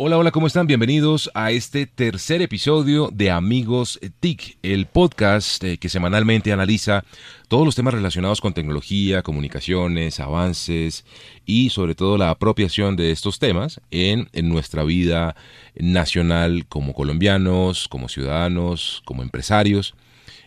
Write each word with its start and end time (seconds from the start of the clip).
Hola, 0.00 0.16
hola, 0.16 0.30
¿cómo 0.30 0.46
están? 0.46 0.68
Bienvenidos 0.68 1.28
a 1.34 1.50
este 1.50 1.84
tercer 1.84 2.40
episodio 2.40 3.10
de 3.12 3.32
Amigos 3.32 3.98
TIC, 4.20 4.56
el 4.62 4.86
podcast 4.86 5.64
eh, 5.64 5.76
que 5.76 5.88
semanalmente 5.88 6.52
analiza 6.52 7.04
todos 7.48 7.64
los 7.64 7.74
temas 7.74 7.94
relacionados 7.94 8.40
con 8.40 8.54
tecnología, 8.54 9.24
comunicaciones, 9.24 10.20
avances 10.20 11.04
y 11.44 11.70
sobre 11.70 11.96
todo 11.96 12.16
la 12.16 12.30
apropiación 12.30 12.94
de 12.94 13.10
estos 13.10 13.40
temas 13.40 13.80
en, 13.90 14.28
nuestra 14.44 14.84
vida 14.84 15.34
nacional 15.74 16.66
como 16.68 16.94
colombianos, 16.94 17.88
como 17.88 18.08
ciudadanos, 18.08 19.02
como 19.04 19.24
empresarios 19.24 19.96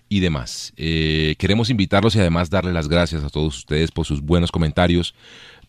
y 0.07 0.21
demás. 0.21 0.71
Eh, 0.77 1.35
queremos 1.37 1.69
invitarlos 1.69 2.15
y 2.15 2.19
además 2.19 2.49
darle 2.49 2.71
las 2.71 2.87
gracias 2.87 3.25
a 3.25 3.29
todos 3.29 3.57
ustedes 3.57 3.91
por 3.91 4.05
sus 4.05 4.21
buenos 4.21 4.49
comentarios, 4.49 5.13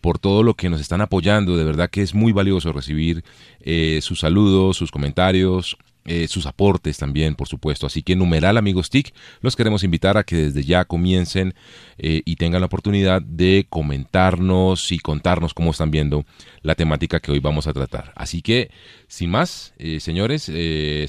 por 0.02 0.18
todo 0.18 0.42
lo 0.42 0.54
que 0.54 0.68
nos 0.68 0.82
están 0.82 1.00
apoyando. 1.00 1.56
De 1.56 1.64
verdad 1.64 1.88
que 1.88 2.02
es 2.02 2.14
muy 2.14 2.32
valioso 2.32 2.72
recibir 2.72 3.24
eh, 3.60 4.00
sus 4.02 4.20
saludos, 4.20 4.76
sus 4.76 4.90
comentarios, 4.90 5.78
eh, 6.04 6.26
sus 6.26 6.46
aportes 6.46 6.98
también, 6.98 7.36
por 7.36 7.46
supuesto. 7.46 7.86
Así 7.86 8.02
que 8.02 8.16
numeral 8.16 8.58
amigos 8.58 8.90
TIC, 8.90 9.14
los 9.40 9.54
queremos 9.54 9.84
invitar 9.84 10.18
a 10.18 10.24
que 10.24 10.36
desde 10.36 10.64
ya 10.64 10.84
comiencen 10.84 11.54
eh, 11.98 12.22
y 12.24 12.34
tengan 12.34 12.60
la 12.60 12.66
oportunidad 12.66 13.22
de 13.22 13.64
comentarnos 13.70 14.90
y 14.90 14.98
contarnos 14.98 15.54
cómo 15.54 15.70
están 15.70 15.92
viendo 15.92 16.26
la 16.62 16.74
temática 16.74 17.20
que 17.20 17.30
hoy 17.30 17.38
vamos 17.38 17.68
a 17.68 17.72
tratar. 17.72 18.12
Así 18.16 18.42
que, 18.42 18.70
sin 19.06 19.30
más, 19.30 19.72
señores, 20.00 20.50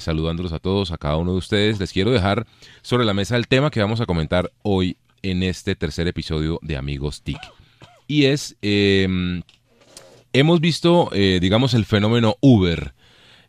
saludándolos 0.00 0.52
a 0.52 0.60
todos, 0.60 0.92
a 0.92 0.98
cada 0.98 1.16
uno 1.16 1.32
de 1.32 1.38
ustedes, 1.38 1.80
les 1.80 1.92
quiero 1.92 2.12
dejar 2.12 2.46
sobre 2.82 3.04
la 3.04 3.14
mesa 3.14 3.36
el 3.36 3.48
tema 3.48 3.70
que 3.70 3.80
vamos 3.80 4.00
a 4.00 4.06
comentar 4.06 4.52
hoy 4.62 4.96
en 5.22 5.42
este 5.42 5.74
tercer 5.74 6.06
episodio 6.06 6.60
de 6.62 6.76
Amigos 6.76 7.22
TIC 7.22 7.63
y 8.06 8.26
es, 8.26 8.56
em, 8.62 9.42
hemos 10.32 10.60
visto, 10.60 11.10
eh, 11.12 11.38
digamos, 11.40 11.74
el 11.74 11.84
fenómeno 11.84 12.36
Uber, 12.40 12.94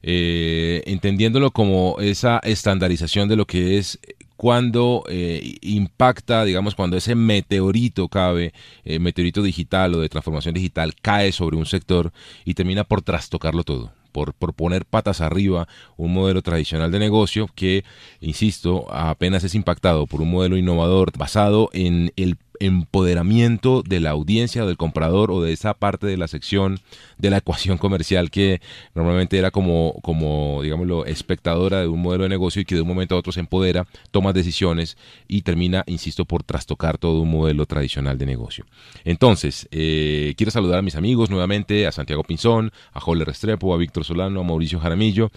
eh, 0.01 0.83
entendiéndolo 0.85 1.51
como 1.51 1.97
esa 1.99 2.39
estandarización 2.39 3.27
de 3.27 3.35
lo 3.35 3.45
que 3.45 3.77
es 3.77 3.99
cuando 4.37 5.03
eh, 5.09 5.55
impacta, 5.61 6.43
digamos, 6.45 6.75
cuando 6.75 6.97
ese 6.97 7.15
meteorito 7.15 8.07
cabe, 8.09 8.53
meteorito 8.83 9.41
digital 9.41 9.95
o 9.95 9.99
de 9.99 10.09
transformación 10.09 10.53
digital, 10.53 10.93
cae 11.01 11.31
sobre 11.31 11.57
un 11.57 11.65
sector 11.65 12.11
y 12.43 12.53
termina 12.53 12.83
por 12.83 13.01
trastocarlo 13.01 13.63
todo. 13.63 13.93
Por, 14.11 14.33
por, 14.33 14.53
poner 14.53 14.85
patas 14.85 15.19
arriba 15.19 15.67
un 15.97 16.13
modelo 16.13 16.41
tradicional 16.41 16.89
de 16.89 16.99
negocio 16.99 17.49
que, 17.53 17.83
insisto, 18.21 18.85
apenas 18.89 19.43
es 19.43 19.55
impactado 19.55 20.07
por 20.07 20.21
un 20.21 20.31
modelo 20.31 20.55
innovador 20.55 21.11
basado 21.17 21.69
en 21.73 22.13
el 22.15 22.37
empoderamiento 22.59 23.81
de 23.81 23.99
la 23.99 24.11
audiencia, 24.11 24.65
del 24.65 24.77
comprador 24.77 25.31
o 25.31 25.41
de 25.41 25.53
esa 25.53 25.73
parte 25.73 26.07
de 26.07 26.17
la 26.17 26.27
sección 26.27 26.79
de 27.17 27.29
la 27.29 27.37
ecuación 27.37 27.77
comercial 27.77 28.29
que 28.29 28.61
normalmente 28.93 29.37
era 29.37 29.51
como, 29.51 29.95
como 30.01 30.59
digámoslo, 30.63 31.05
espectadora 31.05 31.81
de 31.81 31.87
un 31.87 32.01
modelo 32.01 32.23
de 32.23 32.29
negocio 32.29 32.61
y 32.61 32.65
que 32.65 32.75
de 32.75 32.81
un 32.81 32.87
momento 32.87 33.15
a 33.15 33.17
otro 33.17 33.31
se 33.31 33.39
empodera, 33.39 33.87
toma 34.11 34.33
decisiones 34.33 34.97
y 35.27 35.41
termina, 35.41 35.83
insisto, 35.87 36.25
por 36.25 36.43
trastocar 36.43 36.97
todo 36.97 37.21
un 37.21 37.31
modelo 37.31 37.65
tradicional 37.65 38.17
de 38.17 38.25
negocio. 38.25 38.65
Entonces, 39.03 39.67
eh, 39.71 40.33
quiero 40.37 40.51
saludar 40.51 40.79
a 40.79 40.81
mis 40.81 40.95
amigos 40.95 41.29
nuevamente, 41.29 41.87
a 41.87 41.91
Santiago 41.91 42.23
Pinzón, 42.23 42.71
a 42.93 42.99
Joler 42.99 43.27
Restrepo, 43.27 43.73
a 43.73 43.77
Víctor 43.77 44.05
Solano, 44.05 44.41
a 44.41 44.43
Mauricio 44.43 44.79
Jaramillo, 44.79 45.31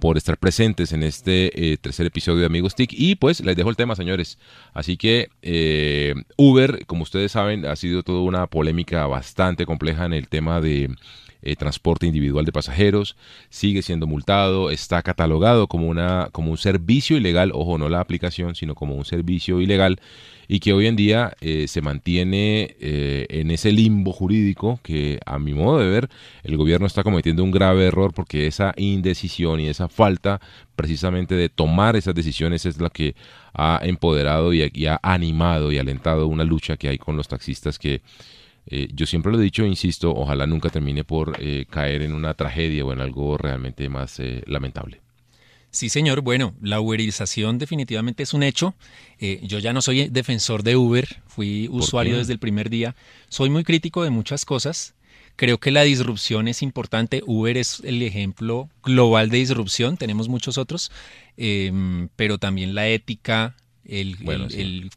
por 0.00 0.16
estar 0.16 0.36
presentes 0.36 0.92
en 0.92 1.02
este 1.02 1.72
eh, 1.72 1.76
tercer 1.76 2.06
episodio 2.06 2.40
de 2.40 2.46
Amigos 2.46 2.74
TIC. 2.74 2.92
Y 2.92 3.14
pues 3.14 3.40
les 3.40 3.56
dejo 3.56 3.70
el 3.70 3.76
tema, 3.76 3.94
señores. 3.94 4.38
Así 4.74 4.96
que 4.96 5.28
eh, 5.42 6.14
Uber, 6.36 6.71
como 6.86 7.02
ustedes 7.02 7.32
saben, 7.32 7.66
ha 7.66 7.76
sido 7.76 8.02
toda 8.02 8.20
una 8.22 8.46
polémica 8.46 9.06
bastante 9.06 9.66
compleja 9.66 10.04
en 10.04 10.12
el 10.12 10.28
tema 10.28 10.60
de 10.60 10.94
eh, 11.42 11.56
transporte 11.56 12.06
individual 12.06 12.44
de 12.44 12.52
pasajeros, 12.52 13.16
sigue 13.50 13.82
siendo 13.82 14.06
multado, 14.06 14.70
está 14.70 15.02
catalogado 15.02 15.66
como, 15.66 15.88
una, 15.88 16.28
como 16.32 16.50
un 16.50 16.58
servicio 16.58 17.16
ilegal, 17.16 17.50
ojo, 17.54 17.78
no 17.78 17.88
la 17.88 18.00
aplicación, 18.00 18.54
sino 18.54 18.74
como 18.74 18.94
un 18.94 19.04
servicio 19.04 19.60
ilegal, 19.60 20.00
y 20.48 20.60
que 20.60 20.72
hoy 20.72 20.86
en 20.86 20.96
día 20.96 21.34
eh, 21.40 21.66
se 21.68 21.80
mantiene 21.80 22.76
eh, 22.78 23.26
en 23.30 23.50
ese 23.50 23.72
limbo 23.72 24.12
jurídico 24.12 24.80
que 24.82 25.18
a 25.24 25.38
mi 25.38 25.54
modo 25.54 25.78
de 25.78 25.88
ver 25.88 26.10
el 26.42 26.56
gobierno 26.56 26.86
está 26.86 27.02
cometiendo 27.02 27.42
un 27.42 27.50
grave 27.50 27.86
error 27.86 28.12
porque 28.12 28.46
esa 28.46 28.74
indecisión 28.76 29.60
y 29.60 29.68
esa 29.68 29.88
falta 29.88 30.40
precisamente 30.76 31.36
de 31.36 31.48
tomar 31.48 31.96
esas 31.96 32.14
decisiones 32.14 32.66
es 32.66 32.80
la 32.80 32.90
que 32.90 33.14
ha 33.54 33.80
empoderado 33.82 34.52
y 34.52 34.86
ha 34.86 35.00
animado 35.02 35.72
y 35.72 35.78
alentado 35.78 36.26
una 36.26 36.44
lucha 36.44 36.76
que 36.76 36.88
hay 36.88 36.98
con 36.98 37.16
los 37.16 37.28
taxistas 37.28 37.78
que 37.78 38.02
eh, 38.66 38.88
yo 38.92 39.06
siempre 39.06 39.32
lo 39.32 39.38
he 39.38 39.42
dicho 39.42 39.66
insisto, 39.66 40.14
ojalá 40.14 40.46
nunca 40.46 40.70
termine 40.70 41.04
por 41.04 41.36
eh, 41.40 41.66
caer 41.68 42.02
en 42.02 42.12
una 42.12 42.34
tragedia 42.34 42.84
o 42.84 42.92
en 42.92 43.00
algo 43.00 43.36
realmente 43.36 43.88
más 43.88 44.20
eh, 44.20 44.42
lamentable. 44.46 45.00
Sí, 45.70 45.88
señor. 45.88 46.20
Bueno, 46.20 46.54
la 46.60 46.80
uberización 46.80 47.58
definitivamente 47.58 48.22
es 48.22 48.34
un 48.34 48.42
hecho. 48.42 48.74
yo 49.18 49.58
ya 49.58 49.72
no 49.72 49.80
soy 49.80 50.08
defensor 50.10 50.62
de 50.62 50.76
Uber, 50.76 51.22
fui 51.26 51.66
usuario 51.70 52.18
desde 52.18 52.34
el 52.34 52.38
primer 52.38 52.68
día. 52.68 52.94
Soy 53.30 53.48
muy 53.48 53.64
crítico 53.64 54.04
de 54.04 54.10
muchas 54.10 54.44
cosas. 54.44 54.94
Creo 55.36 55.58
que 55.58 55.70
la 55.70 55.82
disrupción 55.82 56.46
es 56.46 56.60
importante. 56.60 57.22
Uber 57.26 57.56
es 57.56 57.80
el 57.84 58.02
ejemplo 58.02 58.68
global 58.84 59.30
de 59.30 59.38
disrupción. 59.38 59.96
Tenemos 59.96 60.28
muchos 60.28 60.58
otros. 60.58 60.92
Em, 61.38 62.08
pero 62.16 62.36
también 62.36 62.74
la 62.74 62.88
ética, 62.88 63.56
el, 63.84 64.90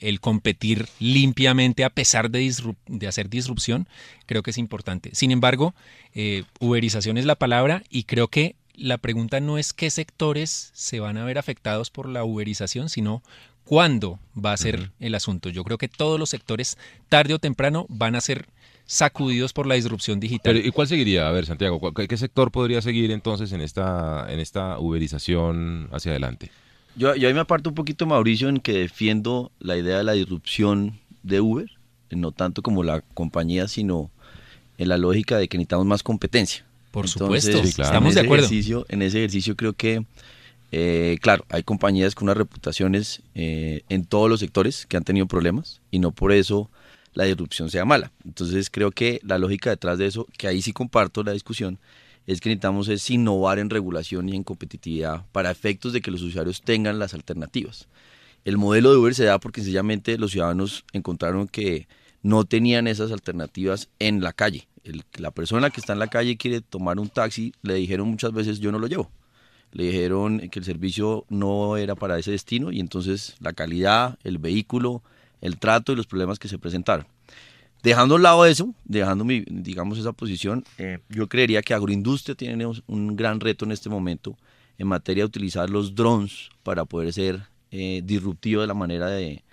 el, 0.00 0.20
competir 0.20 0.88
limpiamente 0.98 1.84
a 1.84 1.90
pesar 1.90 2.30
de, 2.30 2.52
de, 2.86 3.06
hacer 3.06 3.28
disrupción, 3.28 3.88
creo 4.26 4.42
que 4.42 4.50
es 4.50 4.58
importante. 4.58 5.10
Sin 5.12 5.30
embargo, 5.30 5.74
eh, 6.14 6.44
uberización 6.60 7.18
es 7.18 7.24
la 7.24 7.36
palabra 7.36 7.82
y 7.90 8.04
creo 8.04 8.28
que 8.28 8.56
la 8.74 8.98
pregunta 8.98 9.40
no 9.40 9.58
es 9.58 9.72
qué 9.72 9.90
sectores 9.90 10.70
se 10.74 11.00
van 11.00 11.16
a 11.16 11.24
ver 11.24 11.38
afectados 11.38 11.90
por 11.90 12.08
la 12.08 12.24
uberización, 12.24 12.88
sino 12.88 13.22
cuándo 13.64 14.18
va 14.36 14.52
a 14.52 14.56
ser 14.56 14.90
el 15.00 15.14
asunto. 15.14 15.48
Yo 15.48 15.64
creo 15.64 15.78
que 15.78 15.88
todos 15.88 16.18
los 16.18 16.30
sectores, 16.30 16.76
tarde 17.08 17.34
o 17.34 17.38
temprano, 17.38 17.86
van 17.88 18.16
a 18.16 18.20
ser 18.20 18.46
sacudidos 18.86 19.52
por 19.52 19.66
la 19.66 19.76
disrupción 19.76 20.20
digital. 20.20 20.56
¿Y 20.56 20.70
cuál 20.70 20.88
seguiría? 20.88 21.28
A 21.28 21.32
ver, 21.32 21.46
Santiago, 21.46 21.80
¿qué 21.94 22.16
sector 22.16 22.50
podría 22.50 22.82
seguir 22.82 23.10
entonces 23.10 23.52
en 23.52 23.60
esta, 23.60 24.26
en 24.28 24.40
esta 24.40 24.78
uberización 24.78 25.88
hacia 25.92 26.10
adelante? 26.10 26.50
Yo, 26.96 27.14
yo 27.16 27.28
ahí 27.28 27.34
me 27.34 27.40
aparto 27.40 27.70
un 27.70 27.74
poquito, 27.74 28.06
Mauricio, 28.06 28.48
en 28.48 28.58
que 28.58 28.72
defiendo 28.72 29.50
la 29.58 29.76
idea 29.76 29.98
de 29.98 30.04
la 30.04 30.12
disrupción 30.12 30.98
de 31.22 31.40
Uber, 31.40 31.70
no 32.10 32.32
tanto 32.32 32.62
como 32.62 32.82
la 32.82 33.00
compañía, 33.14 33.68
sino 33.68 34.10
en 34.78 34.88
la 34.88 34.98
lógica 34.98 35.38
de 35.38 35.48
que 35.48 35.58
necesitamos 35.58 35.86
más 35.86 36.02
competencia. 36.02 36.64
Por 36.90 37.08
supuesto, 37.08 37.58
estamos 37.58 38.14
de 38.14 38.20
acuerdo. 38.20 38.48
en 38.88 39.02
ese 39.02 39.18
ejercicio 39.18 39.56
creo 39.56 39.72
que, 39.72 40.04
eh, 40.70 41.18
claro, 41.20 41.44
hay 41.48 41.64
compañías 41.64 42.14
con 42.14 42.26
unas 42.26 42.36
reputaciones 42.36 43.20
eh, 43.34 43.82
en 43.88 44.04
todos 44.04 44.30
los 44.30 44.40
sectores 44.40 44.86
que 44.86 44.96
han 44.96 45.02
tenido 45.02 45.26
problemas 45.26 45.80
y 45.90 45.98
no 45.98 46.12
por 46.12 46.32
eso 46.32 46.70
la 47.12 47.24
disrupción 47.24 47.70
sea 47.70 47.84
mala. 47.84 48.12
Entonces 48.24 48.70
creo 48.70 48.92
que 48.92 49.20
la 49.24 49.38
lógica 49.38 49.70
detrás 49.70 49.98
de 49.98 50.06
eso, 50.06 50.28
que 50.36 50.46
ahí 50.46 50.62
sí 50.62 50.72
comparto 50.72 51.24
la 51.24 51.32
discusión, 51.32 51.78
es 52.26 52.40
que 52.40 52.48
necesitamos 52.48 52.88
es 52.88 53.10
innovar 53.10 53.58
en 53.58 53.70
regulación 53.70 54.28
y 54.28 54.36
en 54.36 54.44
competitividad 54.44 55.26
para 55.32 55.50
efectos 55.50 55.92
de 55.92 56.00
que 56.00 56.10
los 56.10 56.22
usuarios 56.22 56.62
tengan 56.62 56.98
las 56.98 57.14
alternativas. 57.14 57.88
El 58.44 58.58
modelo 58.58 58.90
de 58.92 58.98
Uber 58.98 59.14
se 59.14 59.24
da 59.24 59.38
porque 59.38 59.60
sencillamente 59.60 60.18
los 60.18 60.32
ciudadanos 60.32 60.84
encontraron 60.92 61.48
que 61.48 61.88
no 62.22 62.44
tenían 62.44 62.86
esas 62.86 63.12
alternativas 63.12 63.88
en 63.98 64.20
la 64.20 64.32
calle. 64.32 64.66
la 65.16 65.30
persona 65.30 65.70
que 65.70 65.80
está 65.80 65.94
en 65.94 65.98
la 65.98 66.08
calle 66.08 66.36
quiere 66.36 66.60
tomar 66.60 66.98
un 66.98 67.08
taxi, 67.08 67.54
le 67.62 67.74
dijeron 67.74 68.08
muchas 68.08 68.32
veces 68.32 68.60
yo 68.60 68.70
no 68.70 68.78
lo 68.78 68.86
llevo. 68.86 69.10
Le 69.72 69.84
dijeron 69.84 70.40
que 70.50 70.58
el 70.58 70.64
servicio 70.64 71.24
no 71.28 71.76
era 71.76 71.94
para 71.94 72.18
ese 72.18 72.30
destino 72.30 72.70
y 72.70 72.80
entonces 72.80 73.36
la 73.40 73.52
calidad, 73.54 74.18
el 74.24 74.38
vehículo, 74.38 75.02
el 75.40 75.58
trato 75.58 75.92
y 75.92 75.96
los 75.96 76.06
problemas 76.06 76.38
que 76.38 76.48
se 76.48 76.58
presentaron. 76.58 77.06
Dejando 77.84 78.14
a 78.14 78.16
un 78.16 78.22
lado 78.22 78.46
eso, 78.46 78.74
dejando 78.86 79.26
mi, 79.26 79.44
digamos 79.46 79.98
esa 79.98 80.12
posición, 80.12 80.64
eh, 80.78 81.00
yo 81.10 81.28
creería 81.28 81.60
que 81.60 81.74
agroindustria 81.74 82.34
tiene 82.34 82.66
un 82.86 83.14
gran 83.14 83.40
reto 83.40 83.66
en 83.66 83.72
este 83.72 83.90
momento 83.90 84.38
en 84.78 84.86
materia 84.86 85.22
de 85.22 85.26
utilizar 85.26 85.68
los 85.68 85.94
drones 85.94 86.48
para 86.62 86.86
poder 86.86 87.12
ser 87.12 87.42
eh, 87.70 88.00
disruptivo 88.02 88.62
de 88.62 88.68
la 88.68 88.72
manera 88.72 89.08
de 89.08 89.44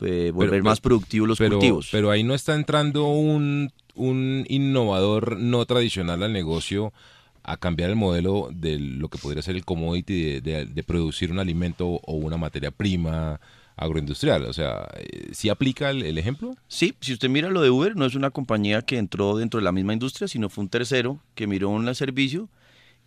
eh, 0.00 0.30
volver 0.34 0.62
más 0.62 0.80
productivos 0.80 1.28
los 1.28 1.38
cultivos. 1.38 1.88
Pero 1.92 2.10
ahí 2.10 2.22
no 2.22 2.32
está 2.32 2.54
entrando 2.54 3.08
un, 3.08 3.70
un 3.94 4.46
innovador 4.48 5.38
no 5.38 5.66
tradicional 5.66 6.22
al 6.22 6.32
negocio 6.32 6.94
a 7.42 7.58
cambiar 7.58 7.90
el 7.90 7.96
modelo 7.96 8.48
de 8.52 8.78
lo 8.78 9.10
que 9.10 9.18
podría 9.18 9.42
ser 9.42 9.54
el 9.54 9.66
commodity 9.66 10.40
de 10.40 10.84
producir 10.86 11.30
un 11.30 11.40
alimento 11.40 11.86
o 11.86 12.14
una 12.14 12.38
materia 12.38 12.70
prima 12.70 13.38
agroindustrial. 13.76 14.44
O 14.44 14.52
sea, 14.52 14.88
eh, 14.96 15.28
¿sí 15.32 15.48
aplica 15.48 15.90
el, 15.90 16.18
ejemplo? 16.18 16.56
Sí, 16.68 16.94
si 17.00 17.12
usted 17.12 17.28
mira 17.28 17.50
lo 17.50 17.60
de 17.60 17.70
Uber, 17.70 17.94
no 17.96 18.06
es 18.06 18.14
una 18.14 18.30
compañía 18.30 18.82
que 18.82 18.98
entró 18.98 19.36
dentro 19.36 19.60
de 19.60 19.64
la 19.64 19.72
misma 19.72 19.92
industria, 19.92 20.28
sino 20.28 20.48
fue 20.48 20.64
un 20.64 20.70
tercero 20.70 21.20
que 21.34 21.46
miró 21.46 21.70
un 21.70 21.94
servicio 21.94 22.48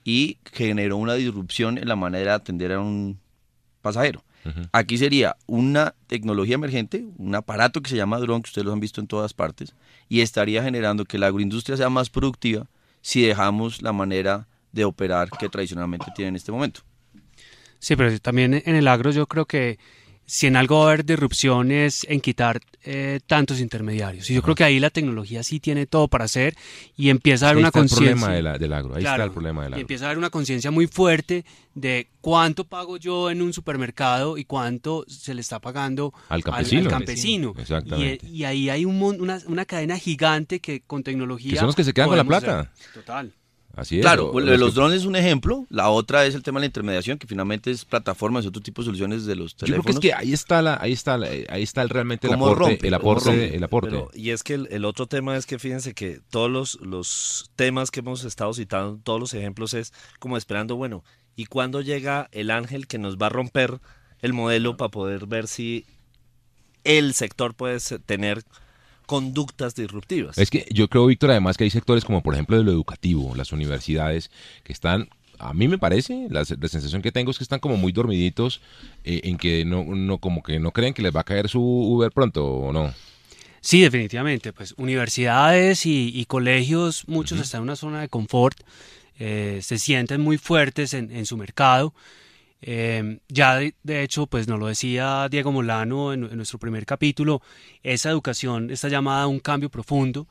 y 0.03 0.37
generó 0.53 0.97
una 0.97 1.15
disrupción 1.15 1.77
en 1.77 1.87
la 1.87 1.95
manera 1.95 2.31
de 2.31 2.37
atender 2.37 2.71
a 2.73 2.79
un 2.79 3.19
pasajero. 3.81 4.23
Aquí 4.71 4.97
sería 4.97 5.35
una 5.45 5.93
tecnología 6.07 6.55
emergente, 6.55 7.05
un 7.17 7.35
aparato 7.35 7.81
que 7.81 7.89
se 7.89 7.97
llama 7.97 8.17
dron, 8.17 8.41
que 8.41 8.47
ustedes 8.47 8.65
lo 8.65 8.73
han 8.73 8.79
visto 8.79 8.99
en 8.99 9.05
todas 9.05 9.33
partes, 9.33 9.75
y 10.07 10.21
estaría 10.21 10.63
generando 10.63 11.05
que 11.05 11.19
la 11.19 11.27
agroindustria 11.27 11.77
sea 11.77 11.89
más 11.89 12.09
productiva 12.09 12.65
si 13.01 13.21
dejamos 13.21 13.83
la 13.83 13.93
manera 13.93 14.47
de 14.71 14.85
operar 14.85 15.29
que 15.29 15.49
tradicionalmente 15.49 16.07
tiene 16.15 16.29
en 16.29 16.35
este 16.37 16.51
momento. 16.51 16.81
Sí, 17.79 17.95
pero 17.95 18.17
también 18.19 18.55
en 18.65 18.75
el 18.75 18.87
agro 18.87 19.11
yo 19.11 19.27
creo 19.27 19.45
que 19.45 19.77
si 20.29 20.45
en 20.45 20.55
algo 20.55 20.77
va 20.77 20.83
a 20.83 20.87
haber 20.89 21.05
disrupciones 21.05 22.05
en 22.07 22.21
quitar 22.21 22.61
eh, 22.83 23.19
tantos 23.25 23.59
intermediarios. 23.59 24.29
Y 24.29 24.35
yo 24.35 24.43
creo 24.43 24.53
que 24.53 24.63
ahí 24.63 24.79
la 24.79 24.91
tecnología 24.91 25.41
sí 25.41 25.59
tiene 25.59 25.87
todo 25.87 26.07
para 26.07 26.25
hacer 26.25 26.55
y 26.95 27.09
empieza 27.09 27.47
a 27.47 27.49
haber 27.49 27.61
una 27.61 27.71
conciencia. 27.71 28.11
el 28.11 28.19
problema 28.19 28.57
del 28.59 28.73
agro, 28.73 28.93
ahí 28.93 29.03
está 29.03 29.23
el 29.23 29.31
problema 29.31 29.63
del 29.63 29.73
agro. 29.73 29.79
Y 29.79 29.81
empieza 29.81 30.05
a 30.05 30.07
haber 30.09 30.19
una 30.19 30.29
conciencia 30.29 30.69
muy 30.69 30.85
fuerte 30.85 31.45
de 31.73 32.09
cuánto 32.21 32.63
pago 32.63 32.97
yo 32.97 33.31
en 33.31 33.41
un 33.41 33.53
supermercado 33.53 34.37
y 34.37 34.45
cuánto 34.45 35.03
se 35.07 35.33
le 35.33 35.41
está 35.41 35.59
pagando 35.59 36.13
al 36.27 36.43
campesino. 36.43 36.89
campesino. 36.91 37.55
Exactamente. 37.57 38.27
Y, 38.27 38.43
ahí 38.43 38.69
hay 38.69 38.85
un, 38.85 39.01
una, 39.01 39.39
una, 39.47 39.65
cadena 39.65 39.97
gigante 39.97 40.59
que 40.59 40.81
con 40.81 41.01
tecnología. 41.01 41.53
Que 41.53 41.57
son 41.57 41.65
los 41.65 41.75
que 41.75 41.83
se 41.83 41.91
quedan 41.91 42.09
con 42.09 42.17
la 42.17 42.23
plata. 42.23 42.71
Total. 42.93 43.33
Claro, 44.01 44.37
los, 44.39 44.75
drones 44.75 45.01
es 45.01 45.05
un 45.05 45.15
ejemplo. 45.15 45.65
La 45.69 45.89
otra 45.89 46.25
es 46.25 46.35
el 46.35 46.43
tema 46.43 46.59
de 46.59 46.63
la 46.63 46.65
intermediación, 46.67 47.17
que 47.17 47.27
finalmente 47.27 47.71
es 47.71 47.85
plataformas 47.85 48.43
y 48.43 48.47
otro 48.47 48.61
tipo 48.61 48.81
de 48.81 48.87
soluciones 48.87 49.25
de 49.25 49.35
los 49.35 49.55
teléfonos. 49.55 49.77
Yo 49.77 49.83
creo 49.83 50.01
que 50.01 50.07
es 50.07 50.11
que 50.11 50.13
ahí 50.13 50.33
está, 50.33 50.61
la, 50.61 50.77
ahí 50.81 50.91
está, 50.91 51.15
ahí 51.15 51.63
está 51.63 51.85
realmente 51.85 52.27
el 52.27 52.33
aporte. 52.33 52.87
el 52.87 52.93
aporte, 52.93 53.55
el 53.55 53.63
aporte. 53.63 54.05
y 54.13 54.31
es 54.31 54.43
que 54.43 54.55
el, 54.55 54.85
otro 54.85 55.07
tema 55.07 55.37
es 55.37 55.45
que 55.45 55.59
fíjense 55.59 55.93
que 55.93 56.19
todos 56.29 56.49
los, 56.49 56.79
los 56.81 57.51
temas 57.55 57.91
que 57.91 58.01
hemos 58.01 58.23
estado 58.25 58.53
citando, 58.53 58.99
todos 59.03 59.19
los 59.19 59.33
ejemplos 59.33 59.73
es 59.73 59.93
como 60.19 60.35
esperando, 60.35 60.75
bueno, 60.75 61.03
¿y 61.35 61.45
cuándo 61.45 61.81
llega 61.81 62.27
el 62.31 62.51
ángel 62.51 62.87
que 62.87 62.97
nos 62.97 63.17
va 63.17 63.27
a 63.27 63.29
romper 63.29 63.79
el 64.21 64.33
modelo 64.33 64.77
para 64.77 64.89
poder 64.89 65.25
ver 65.25 65.47
si 65.47 65.85
el 66.83 67.13
sector 67.13 67.55
puede 67.55 67.79
tener 68.05 68.43
conductas 69.09 69.73
disruptivas. 69.73 70.37
Es 70.37 70.51
que 70.51 70.67
yo 70.69 70.87
creo, 70.87 71.07
Víctor, 71.07 71.31
además 71.31 71.57
que 71.57 71.63
hay 71.63 71.71
sectores 71.71 72.05
como 72.05 72.21
por 72.21 72.35
ejemplo 72.35 72.55
de 72.55 72.63
lo 72.63 72.69
educativo, 72.69 73.33
las 73.35 73.51
universidades, 73.51 74.29
que 74.63 74.71
están 74.71 75.09
a 75.39 75.51
mí 75.51 75.67
me 75.67 75.79
parece, 75.79 76.27
la, 76.29 76.45
sensación 76.45 77.01
que 77.01 77.11
tengo 77.11 77.31
es 77.31 77.39
que 77.39 77.43
están 77.43 77.59
como 77.59 77.75
muy 77.75 77.91
dormiditos 77.91 78.61
eh, 79.03 79.21
en 79.23 79.39
que 79.39 79.65
no, 79.65 79.83
no, 79.83 80.19
como 80.19 80.43
que 80.43 80.59
no 80.59 80.69
creen 80.71 80.93
que 80.93 81.01
les 81.01 81.15
va 81.15 81.21
a 81.21 81.23
caer 81.23 81.49
su 81.49 81.59
Uber 81.59 82.11
pronto 82.11 82.45
o 82.45 82.71
no. 82.71 82.93
Sí, 83.61 83.81
definitivamente. 83.81 84.53
Pues 84.53 84.75
universidades 84.77 85.87
y, 85.87 86.23
colegios, 86.27 87.07
muchos 87.07 87.39
están 87.39 87.59
en 87.59 87.63
una 87.63 87.75
zona 87.77 88.01
de 88.01 88.09
confort, 88.09 88.59
eh, 89.17 89.59
se 89.63 89.79
sienten 89.79 90.21
muy 90.21 90.37
fuertes 90.37 90.93
en, 90.93 91.09
en 91.09 91.25
su 91.25 91.35
mercado. 91.35 91.95
Em, 92.61 93.19
ya 93.29 93.55
de, 93.55 94.03
hecho, 94.03 94.27
pues 94.27 94.47
nos 94.47 94.59
lo 94.59 94.67
decía 94.67 95.27
Diego 95.29 95.51
Molano 95.51 96.13
en, 96.13 96.21
nuestro 96.35 96.59
primer 96.59 96.85
capítulo, 96.85 97.41
esa 97.83 98.09
educación 98.09 98.69
está 98.69 98.89
llamada 98.89 99.23
a 99.23 99.27
un 99.27 99.39
cambio 99.39 99.69
profundo 99.69 100.27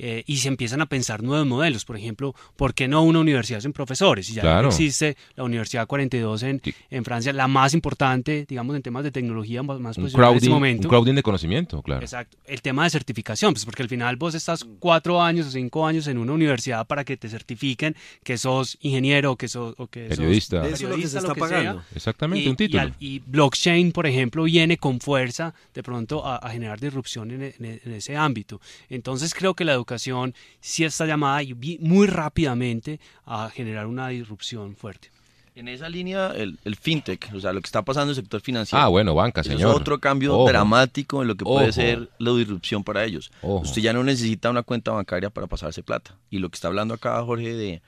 eh, 0.00 0.22
y 0.26 0.36
se 0.36 0.46
empiezan 0.46 0.80
a 0.80 0.86
pensar 0.86 1.24
nuevos 1.24 1.46
modelos. 1.46 1.84
Por 1.84 1.96
ejemplo, 1.96 2.34
¿por 2.56 2.72
qué 2.72 2.86
no 2.86 3.02
una 3.02 3.18
universidad 3.18 3.60
sin 3.60 3.72
profesores? 3.72 4.30
Y 4.30 4.34
ya 4.34 4.60
existe 4.60 5.16
la 5.34 5.42
Universidad 5.42 5.88
42 5.88 6.42
en, 6.44 6.62
en, 6.90 7.04
Francia, 7.04 7.32
la 7.32 7.48
más 7.48 7.74
importante, 7.74 8.46
digamos, 8.48 8.76
en 8.76 8.82
temas 8.82 9.02
de 9.02 9.10
tecnología, 9.10 9.62
más, 9.64 9.96
posicionada 9.96 10.30
en 10.30 10.36
este 10.36 10.48
momento. 10.48 10.86
Un 10.86 10.90
crowding 10.90 11.14
de 11.14 11.22
conocimiento, 11.22 11.82
claro. 11.82 12.02
Exacto. 12.02 12.36
El 12.46 12.62
tema 12.62 12.84
de 12.84 12.90
certificación, 12.90 13.52
pues 13.54 13.64
porque 13.64 13.82
al 13.82 13.88
final 13.88 14.14
vos 14.16 14.34
estás 14.36 14.64
cuatro 14.78 15.20
años 15.20 15.48
o 15.48 15.50
cinco 15.50 15.84
años 15.84 16.06
en 16.06 16.18
una 16.18 16.32
universidad 16.32 16.86
para 16.86 17.04
que 17.04 17.16
te 17.16 17.28
certifiquen 17.28 17.96
que 18.22 18.38
sos 18.38 18.78
ingeniero 18.80 19.34
que 19.36 19.48
sos... 19.48 19.74
O 19.78 19.88
que 19.88 20.04
periodista. 20.04 20.62
Sos 20.62 20.74
Eso 20.74 20.84
es 20.84 20.90
lo 20.90 20.96
que 20.96 21.08
se 21.08 21.18
está 21.18 21.34
pagando. 21.34 21.82
Exactamente, 21.94 22.48
un 22.48 22.56
título. 22.56 22.92
Y, 23.00 23.18
blockchain, 23.18 23.90
por 23.90 24.06
ejemplo, 24.06 24.44
viene 24.44 24.76
con 24.76 25.00
fuerza 25.00 25.54
de 25.74 25.82
pronto 25.82 26.24
a, 26.24 26.48
generar 26.50 26.78
disrupción 26.78 27.30
en, 27.30 27.42
en 27.58 27.92
ese 27.92 28.16
ámbito. 28.16 28.60
Entonces 28.88 29.34
creo 29.34 29.54
que 29.54 29.64
la 29.64 29.72
educación 29.72 29.87
educación 29.88 30.34
sí 30.60 30.84
está 30.84 31.06
llamada 31.06 31.40
muy 31.80 32.06
rápidamente 32.06 33.00
a 33.24 33.50
generar 33.50 33.86
una 33.86 34.08
disrupción 34.08 34.76
fuerte. 34.76 35.10
En 35.54 35.66
esa 35.66 35.88
línea, 35.88 36.32
el, 36.36 36.76
fintech, 36.76 37.32
o 37.34 37.40
sea, 37.40 37.52
lo 37.52 37.60
que 37.60 37.66
está 37.66 37.82
pasando 37.82 38.04
en 38.04 38.08
el 38.10 38.22
sector 38.22 38.40
financiero. 38.40 38.80
Ah, 38.80 38.86
bueno, 38.86 39.12
banca, 39.14 39.42
señor. 39.42 39.70
Es 39.70 39.76
otro 39.80 39.98
cambio 39.98 40.44
dramático 40.44 41.20
en 41.20 41.26
lo 41.26 41.34
que 41.34 41.44
puede 41.44 41.72
ser 41.72 42.10
la 42.18 42.32
disrupción 42.32 42.84
para 42.84 43.04
ellos. 43.04 43.32
Usted 43.42 43.82
ya 43.82 43.92
no 43.92 44.04
necesita 44.04 44.50
una 44.50 44.62
cuenta 44.62 44.92
bancaria 44.92 45.30
para 45.30 45.48
pasarse 45.48 45.82
plata. 45.82 46.14
Y 46.30 46.38
lo 46.38 46.48
que 46.48 46.54
está 46.54 46.68
hablando 46.68 46.94
acá 46.94 47.20
Jorge 47.24 47.54
de 47.54 47.82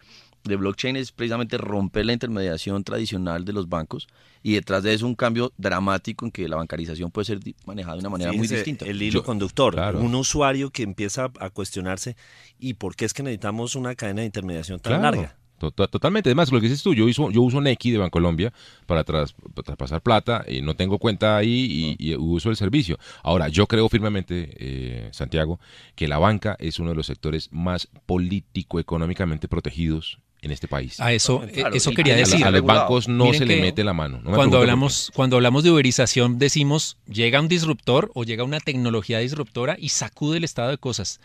de 0.44 0.56
blockchain 0.56 0.96
es 0.96 1.12
precisamente 1.12 1.58
romper 1.58 2.06
la 2.06 2.12
intermediación 2.12 2.84
tradicional 2.84 3.44
de 3.44 3.52
los 3.52 3.68
bancos 3.68 4.08
y 4.42 4.54
detrás 4.54 4.82
de 4.82 4.94
eso 4.94 5.06
un 5.06 5.14
cambio 5.14 5.52
dramático 5.58 6.24
en 6.24 6.32
que 6.32 6.48
la 6.48 6.56
bancarización 6.56 7.10
puede 7.10 7.26
ser 7.26 7.40
manejada 7.66 7.94
de 7.94 8.00
una 8.00 8.10
manera 8.10 8.32
muy 8.32 8.46
distinta. 8.46 8.86
El 8.86 9.02
hilo 9.02 9.22
conductor, 9.22 9.96
un 9.96 10.14
usuario 10.14 10.70
que 10.70 10.82
empieza 10.82 11.30
a 11.38 11.50
cuestionarse 11.50 12.16
y 12.58 12.74
por 12.74 12.96
qué 12.96 13.04
es 13.04 13.12
que 13.12 13.22
necesitamos 13.22 13.74
una 13.74 13.94
cadena 13.94 14.20
de 14.20 14.26
intermediación 14.26 14.80
tan 14.80 15.02
larga. 15.02 15.36
Totalmente. 15.60 16.30
Además, 16.30 16.50
lo 16.50 16.58
que 16.58 16.68
dices 16.68 16.82
tú, 16.82 16.94
yo 16.94 17.04
uso, 17.04 17.30
yo 17.30 17.42
uso 17.42 17.60
Neki 17.60 17.90
de 17.90 17.98
Bancolombia 17.98 18.50
para 18.86 19.04
traspasar 19.04 20.00
plata 20.00 20.42
y 20.48 20.62
no 20.62 20.74
tengo 20.74 20.98
cuenta 20.98 21.36
ahí 21.36 21.96
y, 21.98 22.14
uso 22.14 22.48
el 22.48 22.56
servicio. 22.56 22.98
Ahora, 23.22 23.48
yo 23.48 23.66
creo 23.66 23.86
firmemente, 23.90 24.54
eh, 24.56 25.10
Santiago, 25.12 25.60
que 25.94 26.08
la 26.08 26.18
banca 26.18 26.56
es 26.58 26.78
uno 26.78 26.90
de 26.90 26.96
los 26.96 27.06
sectores 27.06 27.52
más 27.52 27.88
político-económicamente 28.06 29.48
protegidos 29.48 30.18
en 30.42 30.50
este 30.50 30.68
país. 30.68 31.00
A 31.00 31.12
eso, 31.12 31.42
eh, 31.44 31.64
eso 31.74 31.90
quería 31.92 32.16
decir. 32.16 32.44
A, 32.44 32.50
los 32.50 32.62
bancos 32.62 33.08
no 33.08 33.32
se 33.32 33.44
le 33.44 33.60
mete 33.60 33.84
la 33.84 33.92
mano. 33.92 34.20
cuando 34.24 34.58
hablamos, 34.58 35.10
cuando 35.14 35.36
hablamos 35.36 35.64
de 35.64 35.70
uberización 35.70 36.38
decimos 36.38 36.96
llega 37.06 37.40
un 37.40 37.48
disruptor 37.48 38.10
o 38.14 38.24
llega 38.24 38.44
una 38.44 38.60
tecnología 38.60 39.18
disruptora 39.18 39.76
y 39.78 39.90
sacude 39.90 40.38
el 40.38 40.44
estado 40.44 40.70
de 40.70 40.78
cosas 40.78 41.20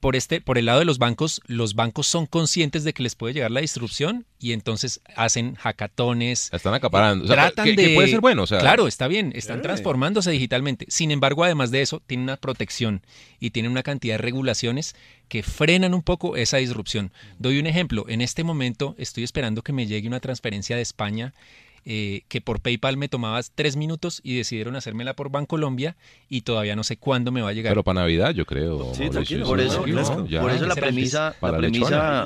por 0.00 0.16
este, 0.16 0.40
por 0.40 0.58
el 0.58 0.66
lado 0.66 0.78
de 0.80 0.84
los 0.84 0.98
bancos, 0.98 1.40
los 1.46 1.74
bancos 1.74 2.06
son 2.06 2.26
conscientes 2.26 2.84
de 2.84 2.92
que 2.92 3.02
les 3.02 3.14
puede 3.14 3.34
llegar 3.34 3.50
la 3.50 3.60
disrupción 3.60 4.26
y 4.38 4.52
entonces 4.52 5.00
hacen 5.16 5.54
hackatones. 5.54 6.50
están 6.52 6.74
acaparando. 6.74 7.26
tratan 7.26 7.74
de, 7.74 7.94
puede 7.94 8.08
ser 8.08 8.20
bueno. 8.20 8.46
claro, 8.46 8.86
está 8.86 9.08
bien, 9.08 9.32
están 9.34 9.62
transformándose 9.62 10.30
digitalmente. 10.30 10.86
Sin 10.88 11.10
embargo, 11.10 11.44
además 11.44 11.70
de 11.70 11.82
eso, 11.82 12.02
tienen 12.06 12.24
una 12.24 12.36
protección 12.36 13.02
y 13.40 13.50
tienen 13.50 13.72
una 13.72 13.82
cantidad 13.82 14.14
de 14.14 14.18
regulaciones 14.18 14.94
que 15.28 15.42
frenan 15.42 15.94
un 15.94 16.02
poco 16.02 16.36
esa 16.36 16.58
disrupción. 16.58 17.12
Doy 17.38 17.58
un 17.58 17.66
ejemplo. 17.66 18.04
En 18.08 18.20
este 18.20 18.44
momento 18.44 18.94
estoy 18.98 19.24
esperando 19.24 19.62
que 19.62 19.72
me 19.72 19.86
llegue 19.86 20.08
una 20.08 20.20
transferencia 20.20 20.76
de 20.76 20.82
España 20.82 21.34
eh, 21.88 22.22
que 22.26 22.40
por 22.40 22.58
PayPal 22.58 22.96
me 22.96 23.08
tomaba 23.08 23.40
tres 23.54 23.76
minutos 23.76 24.20
y 24.24 24.36
decidieron 24.36 24.74
hacérmela 24.74 25.14
por 25.14 25.30
Bancolombia 25.30 25.94
y 26.28 26.40
todavía 26.40 26.74
no 26.74 26.82
sé 26.82 26.96
cuándo 26.96 27.30
me 27.30 27.42
va 27.42 27.50
a 27.50 27.52
llegar. 27.52 27.70
Pero 27.70 27.84
para 27.84 28.00
Navidad, 28.00 28.34
yo 28.34 28.44
creo. 28.44 28.92
Sí, 28.92 29.08
tranquilo. 29.08 29.46
Por 29.46 29.60
eso, 29.60 29.82
por 29.82 30.50
eso 30.50 30.66
la 30.66 30.74
premisa, 30.74 31.36
la 31.40 31.56
premisa 31.56 32.24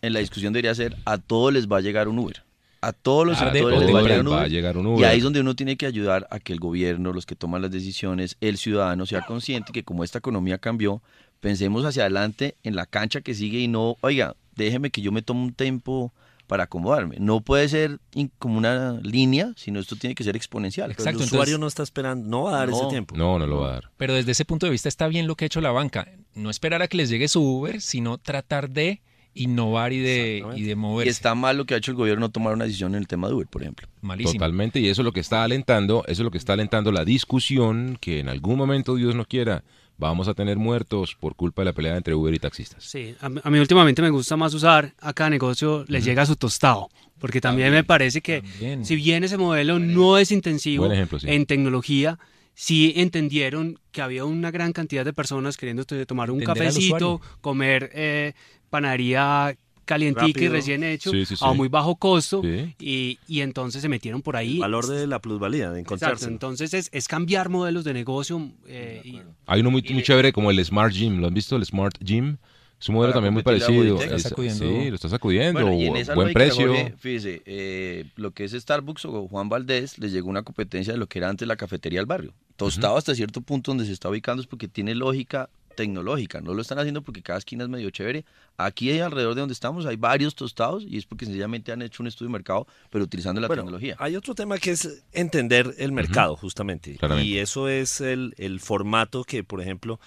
en 0.00 0.12
la 0.14 0.20
discusión 0.20 0.54
debería 0.54 0.74
ser 0.74 0.96
a 1.04 1.18
todos 1.18 1.52
les 1.52 1.68
va 1.68 1.76
a 1.76 1.80
llegar 1.82 2.08
un 2.08 2.18
Uber. 2.18 2.42
A 2.80 2.94
todos 2.94 3.26
los 3.26 3.38
sectores 3.38 3.80
les 3.80 3.94
va 3.94 3.98
a 4.44 4.48
llegar 4.48 4.78
un 4.78 4.86
Uber. 4.86 5.00
Y 5.00 5.04
ahí 5.04 5.18
es 5.18 5.24
donde 5.24 5.40
uno 5.40 5.54
tiene 5.54 5.76
que 5.76 5.84
ayudar 5.84 6.26
a 6.30 6.40
que 6.40 6.54
el 6.54 6.58
gobierno, 6.58 7.12
los 7.12 7.26
que 7.26 7.36
toman 7.36 7.60
las 7.60 7.70
decisiones, 7.70 8.38
el 8.40 8.56
ciudadano 8.56 9.04
sea 9.04 9.26
consciente 9.26 9.72
que 9.72 9.84
como 9.84 10.04
esta 10.04 10.20
economía 10.20 10.56
cambió, 10.56 11.02
pensemos 11.40 11.84
hacia 11.84 12.04
adelante 12.04 12.56
en 12.62 12.76
la 12.76 12.86
cancha 12.86 13.20
que 13.20 13.34
sigue 13.34 13.58
y 13.58 13.68
no, 13.68 13.98
oiga, 14.00 14.36
déjeme 14.56 14.88
que 14.88 15.02
yo 15.02 15.12
me 15.12 15.20
tome 15.20 15.42
un 15.42 15.52
tiempo 15.52 16.12
para 16.46 16.64
acomodarme. 16.64 17.16
No 17.18 17.40
puede 17.40 17.68
ser 17.68 17.98
como 18.38 18.58
una 18.58 19.00
línea, 19.02 19.52
sino 19.56 19.80
esto 19.80 19.96
tiene 19.96 20.14
que 20.14 20.24
ser 20.24 20.36
exponencial. 20.36 20.90
Exacto. 20.90 21.20
el 21.20 21.24
usuario 21.24 21.58
no 21.58 21.66
está 21.66 21.82
esperando, 21.82 22.28
no 22.28 22.44
va 22.44 22.54
a 22.54 22.58
dar 22.58 22.70
ese 22.70 22.86
tiempo. 22.86 23.16
No, 23.16 23.38
no 23.38 23.46
lo 23.46 23.60
va 23.60 23.68
a 23.68 23.72
dar. 23.72 23.90
Pero 23.96 24.14
desde 24.14 24.32
ese 24.32 24.44
punto 24.44 24.66
de 24.66 24.72
vista 24.72 24.88
está 24.88 25.08
bien 25.08 25.26
lo 25.26 25.36
que 25.36 25.44
ha 25.44 25.46
hecho 25.46 25.60
la 25.60 25.70
banca. 25.70 26.08
No 26.34 26.50
esperar 26.50 26.82
a 26.82 26.88
que 26.88 26.96
les 26.96 27.08
llegue 27.08 27.28
su 27.28 27.42
Uber, 27.42 27.80
sino 27.80 28.18
tratar 28.18 28.70
de 28.70 29.02
innovar 29.34 29.92
y 29.92 30.00
de, 30.00 30.44
y 30.56 30.62
de 30.62 30.76
moverse. 30.76 31.08
Y 31.08 31.10
está 31.10 31.34
mal 31.34 31.56
lo 31.56 31.64
que 31.64 31.74
ha 31.74 31.78
hecho 31.78 31.90
el 31.90 31.96
gobierno 31.96 32.30
tomar 32.30 32.54
una 32.54 32.64
decisión 32.64 32.94
en 32.94 33.00
el 33.00 33.08
tema 33.08 33.28
de 33.28 33.34
Uber, 33.34 33.46
por 33.46 33.62
ejemplo. 33.62 33.88
Malísimo. 34.00 34.34
Totalmente, 34.34 34.80
y 34.80 34.88
eso 34.88 35.02
es 35.02 35.04
lo 35.04 35.12
que 35.12 35.20
está 35.20 35.42
alentando, 35.44 36.04
eso 36.06 36.22
es 36.22 36.24
lo 36.24 36.30
que 36.30 36.38
está 36.38 36.52
alentando 36.52 36.92
la 36.92 37.04
discusión 37.04 37.98
que 38.00 38.20
en 38.20 38.28
algún 38.28 38.56
momento, 38.56 38.94
Dios 38.96 39.14
no 39.14 39.24
quiera, 39.24 39.64
vamos 39.98 40.28
a 40.28 40.34
tener 40.34 40.56
muertos 40.56 41.14
por 41.14 41.36
culpa 41.36 41.62
de 41.62 41.66
la 41.66 41.72
pelea 41.72 41.96
entre 41.96 42.14
Uber 42.14 42.34
y 42.34 42.38
taxistas. 42.38 42.84
Sí, 42.84 43.14
a, 43.20 43.28
mí 43.28 43.58
últimamente 43.58 44.02
me 44.02 44.10
gusta 44.10 44.36
más 44.36 44.54
usar 44.54 44.94
a 45.00 45.12
cada 45.12 45.30
negocio 45.30 45.84
les 45.88 46.04
llega 46.04 46.26
su 46.26 46.36
tostado, 46.36 46.88
porque 47.18 47.40
también, 47.40 47.72
me 47.72 47.84
parece 47.84 48.20
que 48.20 48.42
si 48.82 48.96
bien 48.96 49.24
ese 49.24 49.36
modelo 49.38 49.78
no 49.78 50.18
es 50.18 50.32
intensivo 50.32 50.88
en 50.90 51.46
tecnología, 51.46 52.18
sí 52.54 52.92
entendieron 52.96 53.78
que 53.90 54.02
había 54.02 54.24
una 54.24 54.50
gran 54.50 54.72
cantidad 54.72 55.04
de 55.04 55.12
personas 55.12 55.56
queriendo 55.56 55.84
tomar 55.84 56.30
un 56.30 56.40
cafecito, 56.40 57.20
comer 57.40 57.90
eh, 57.94 58.32
panadería 58.70 59.56
calientica 59.84 60.40
y 60.44 60.48
recién 60.48 60.84
hecho 60.84 61.10
a 61.40 61.52
muy 61.52 61.68
bajo 61.68 61.96
costo 61.96 62.42
y, 62.44 63.18
y, 63.26 63.40
entonces 63.40 63.82
se 63.82 63.88
metieron 63.88 64.22
por 64.22 64.36
ahí. 64.36 64.54
El 64.54 64.60
valor 64.60 64.86
de 64.86 65.06
la 65.06 65.20
plusvalía, 65.20 65.70
de 65.70 65.80
encontrarse. 65.80 66.26
entonces 66.26 66.74
es, 66.74 66.88
es, 66.92 67.08
cambiar 67.08 67.48
modelos 67.48 67.84
de 67.84 67.92
negocio. 67.92 68.50
Eh, 68.66 69.22
Hay 69.46 69.60
uno 69.60 69.70
muy, 69.70 69.82
muy 69.82 70.02
chévere 70.02 70.32
como 70.32 70.50
el 70.50 70.64
Smart 70.64 70.92
Gym, 70.92 71.20
¿lo 71.20 71.26
han 71.26 71.34
visto? 71.34 71.56
El 71.56 71.64
Smart 71.64 71.96
Gym 72.02 72.36
Es 72.80 72.88
un 72.88 72.96
modelo 72.96 73.12
también 73.12 73.34
muy 73.34 73.42
parecido. 73.42 74.00
Está 74.00 74.18
sacudiendo. 74.18 74.64
Sí, 74.64 74.88
lo 74.88 74.94
está 74.94 75.08
sacudiendo. 75.08 75.60
Bueno, 75.60 75.76
y 75.76 75.86
en 75.86 75.96
esa 75.96 76.14
buen 76.14 76.28
lógica, 76.28 76.38
precio. 76.40 76.68
Jorge, 76.68 76.94
fíjese, 76.98 77.42
eh, 77.46 78.04
lo 78.16 78.30
que 78.32 78.44
es 78.44 78.52
Starbucks 78.52 79.04
o 79.06 79.28
Juan 79.28 79.48
Valdés 79.48 79.98
les 79.98 80.12
llegó 80.12 80.28
una 80.28 80.42
competencia 80.42 80.92
de 80.92 80.98
lo 80.98 81.06
que 81.06 81.18
era 81.18 81.28
antes 81.28 81.46
la 81.48 81.56
cafetería 81.56 82.00
del 82.00 82.06
barrio. 82.06 82.32
Tostado 82.56 82.96
hasta 82.96 83.14
cierto 83.14 83.40
punto 83.40 83.72
donde 83.72 83.86
se 83.86 83.92
está 83.92 84.08
ubicando 84.08 84.40
es 84.40 84.46
porque 84.46 84.68
tiene 84.68 84.94
lógica 84.94 85.48
tecnológica. 85.74 86.40
No 86.40 86.54
lo 86.54 86.62
están 86.62 86.78
haciendo 86.78 87.02
porque 87.02 87.22
cada 87.22 87.38
esquina 87.38 87.64
es 87.64 87.70
medio 87.70 87.90
chévere. 87.90 88.24
Aquí 88.56 88.98
alrededor 89.00 89.34
de 89.34 89.40
donde 89.40 89.54
estamos 89.54 89.86
hay 89.86 89.96
varios 89.96 90.34
tostados 90.34 90.84
y 90.86 90.98
es 90.98 91.06
porque 91.06 91.24
sencillamente 91.24 91.72
han 91.72 91.82
hecho 91.82 92.02
un 92.02 92.06
estudio 92.06 92.28
de 92.28 92.32
mercado, 92.32 92.66
pero 92.90 93.04
utilizando 93.04 93.40
la 93.40 93.48
Bueno, 93.48 93.62
tecnología. 93.62 93.96
Hay 93.98 94.16
otro 94.16 94.34
tema 94.34 94.58
que 94.58 94.72
es 94.72 95.02
entender 95.12 95.74
el 95.78 95.92
mercado, 95.92 96.36
justamente. 96.36 96.96
Claramente. 96.96 97.28
Y 97.28 97.38
eso 97.38 97.68
es 97.68 98.00
el, 98.00 98.34
el 98.38 98.60
formato 98.60 99.24
que, 99.24 99.42
por 99.44 99.60
ejemplo, 99.60 99.98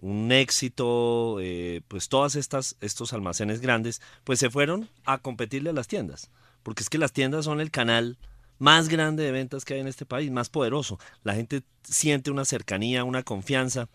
un 0.00 0.30
éxito, 0.32 1.38
eh, 1.40 1.80
pues 1.88 2.08
todas 2.08 2.36
estas 2.36 2.76
estos 2.80 3.12
almacenes 3.12 3.60
grandes, 3.60 4.00
pues 4.24 4.38
se 4.38 4.50
fueron 4.50 4.88
a 5.04 5.18
competirle 5.18 5.70
a 5.70 5.72
las 5.72 5.88
tiendas, 5.88 6.30
porque 6.62 6.82
es 6.82 6.90
que 6.90 6.98
las 6.98 7.12
tiendas 7.12 7.44
son 7.46 7.60
el 7.60 7.70
canal 7.70 8.18
más 8.58 8.88
grande 8.88 9.22
de 9.22 9.32
ventas 9.32 9.64
que 9.64 9.74
hay 9.74 9.80
en 9.80 9.88
este 9.88 10.06
país, 10.06 10.30
más 10.30 10.48
poderoso. 10.48 10.98
La 11.22 11.34
gente 11.34 11.62
siente 11.82 12.30
una 12.30 12.44
cercanía, 12.44 13.04
una 13.04 13.22
confianza, 13.22 13.88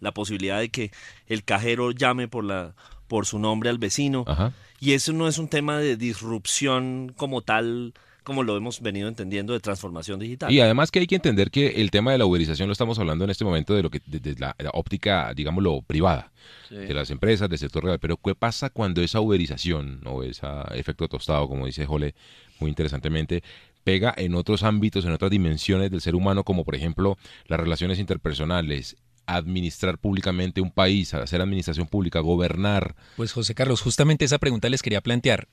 la 0.00 0.12
posibilidad 0.12 0.58
de 0.60 0.68
que 0.70 0.90
el 1.26 1.44
cajero 1.44 1.90
llame 1.92 2.28
por 2.28 2.44
la 2.44 2.74
por 3.08 3.26
su 3.26 3.38
nombre 3.38 3.68
al 3.68 3.76
vecino. 3.78 4.24
Ajá. 4.26 4.52
Y 4.80 4.92
eso 4.94 5.12
no 5.12 5.28
es 5.28 5.36
un 5.38 5.46
tema 5.48 5.78
de 5.78 5.96
disrupción 5.96 7.12
como 7.16 7.42
tal, 7.42 7.92
como 8.24 8.42
lo 8.42 8.56
hemos 8.56 8.80
venido 8.80 9.06
entendiendo, 9.06 9.52
de 9.52 9.60
transformación 9.60 10.18
digital. 10.18 10.50
Y 10.50 10.60
además 10.60 10.90
que 10.90 11.00
hay 11.00 11.06
que 11.06 11.16
entender 11.16 11.50
que 11.50 11.82
el 11.82 11.90
tema 11.90 12.10
de 12.12 12.18
la 12.18 12.24
uberización 12.24 12.68
lo 12.68 12.72
estamos 12.72 12.98
hablando 12.98 13.24
en 13.24 13.30
este 13.30 13.44
momento 13.44 13.74
de 13.74 13.82
lo 13.82 13.90
que 13.90 14.00
desde 14.06 14.34
la, 14.40 14.56
la 14.58 14.70
óptica, 14.72 15.32
digámoslo, 15.34 15.82
privada, 15.82 16.30
Sí. 16.68 16.74
de 16.76 16.94
las 16.94 17.10
empresas, 17.10 17.48
del 17.50 17.58
sector 17.58 17.84
real. 17.84 17.98
Pero 17.98 18.16
¿qué 18.16 18.34
pasa 18.34 18.70
cuando 18.70 19.02
esa 19.02 19.20
uberización 19.20 20.00
o 20.06 20.22
ese 20.22 20.46
efecto 20.74 21.06
tostado, 21.06 21.46
como 21.48 21.66
dice 21.66 21.84
Jole 21.84 22.14
muy 22.60 22.70
interesantemente, 22.70 23.42
pega 23.84 24.14
en 24.16 24.34
otros 24.34 24.62
ámbitos, 24.62 25.04
en 25.04 25.12
otras 25.12 25.30
dimensiones 25.30 25.90
del 25.90 26.00
ser 26.00 26.14
humano, 26.14 26.44
como 26.44 26.64
por 26.64 26.74
ejemplo 26.74 27.18
las 27.46 27.60
relaciones 27.60 27.98
interpersonales, 27.98 28.96
administrar 29.26 29.98
públicamente 29.98 30.60
un 30.60 30.70
país, 30.70 31.14
hacer 31.14 31.40
administración 31.40 31.86
pública, 31.86 32.20
gobernar? 32.20 32.94
Pues 33.16 33.32
José 33.32 33.54
Carlos, 33.54 33.80
justamente 33.80 34.24
esa 34.24 34.38
pregunta 34.38 34.68
les 34.68 34.82
quería 34.82 35.00
plantear. 35.00 35.48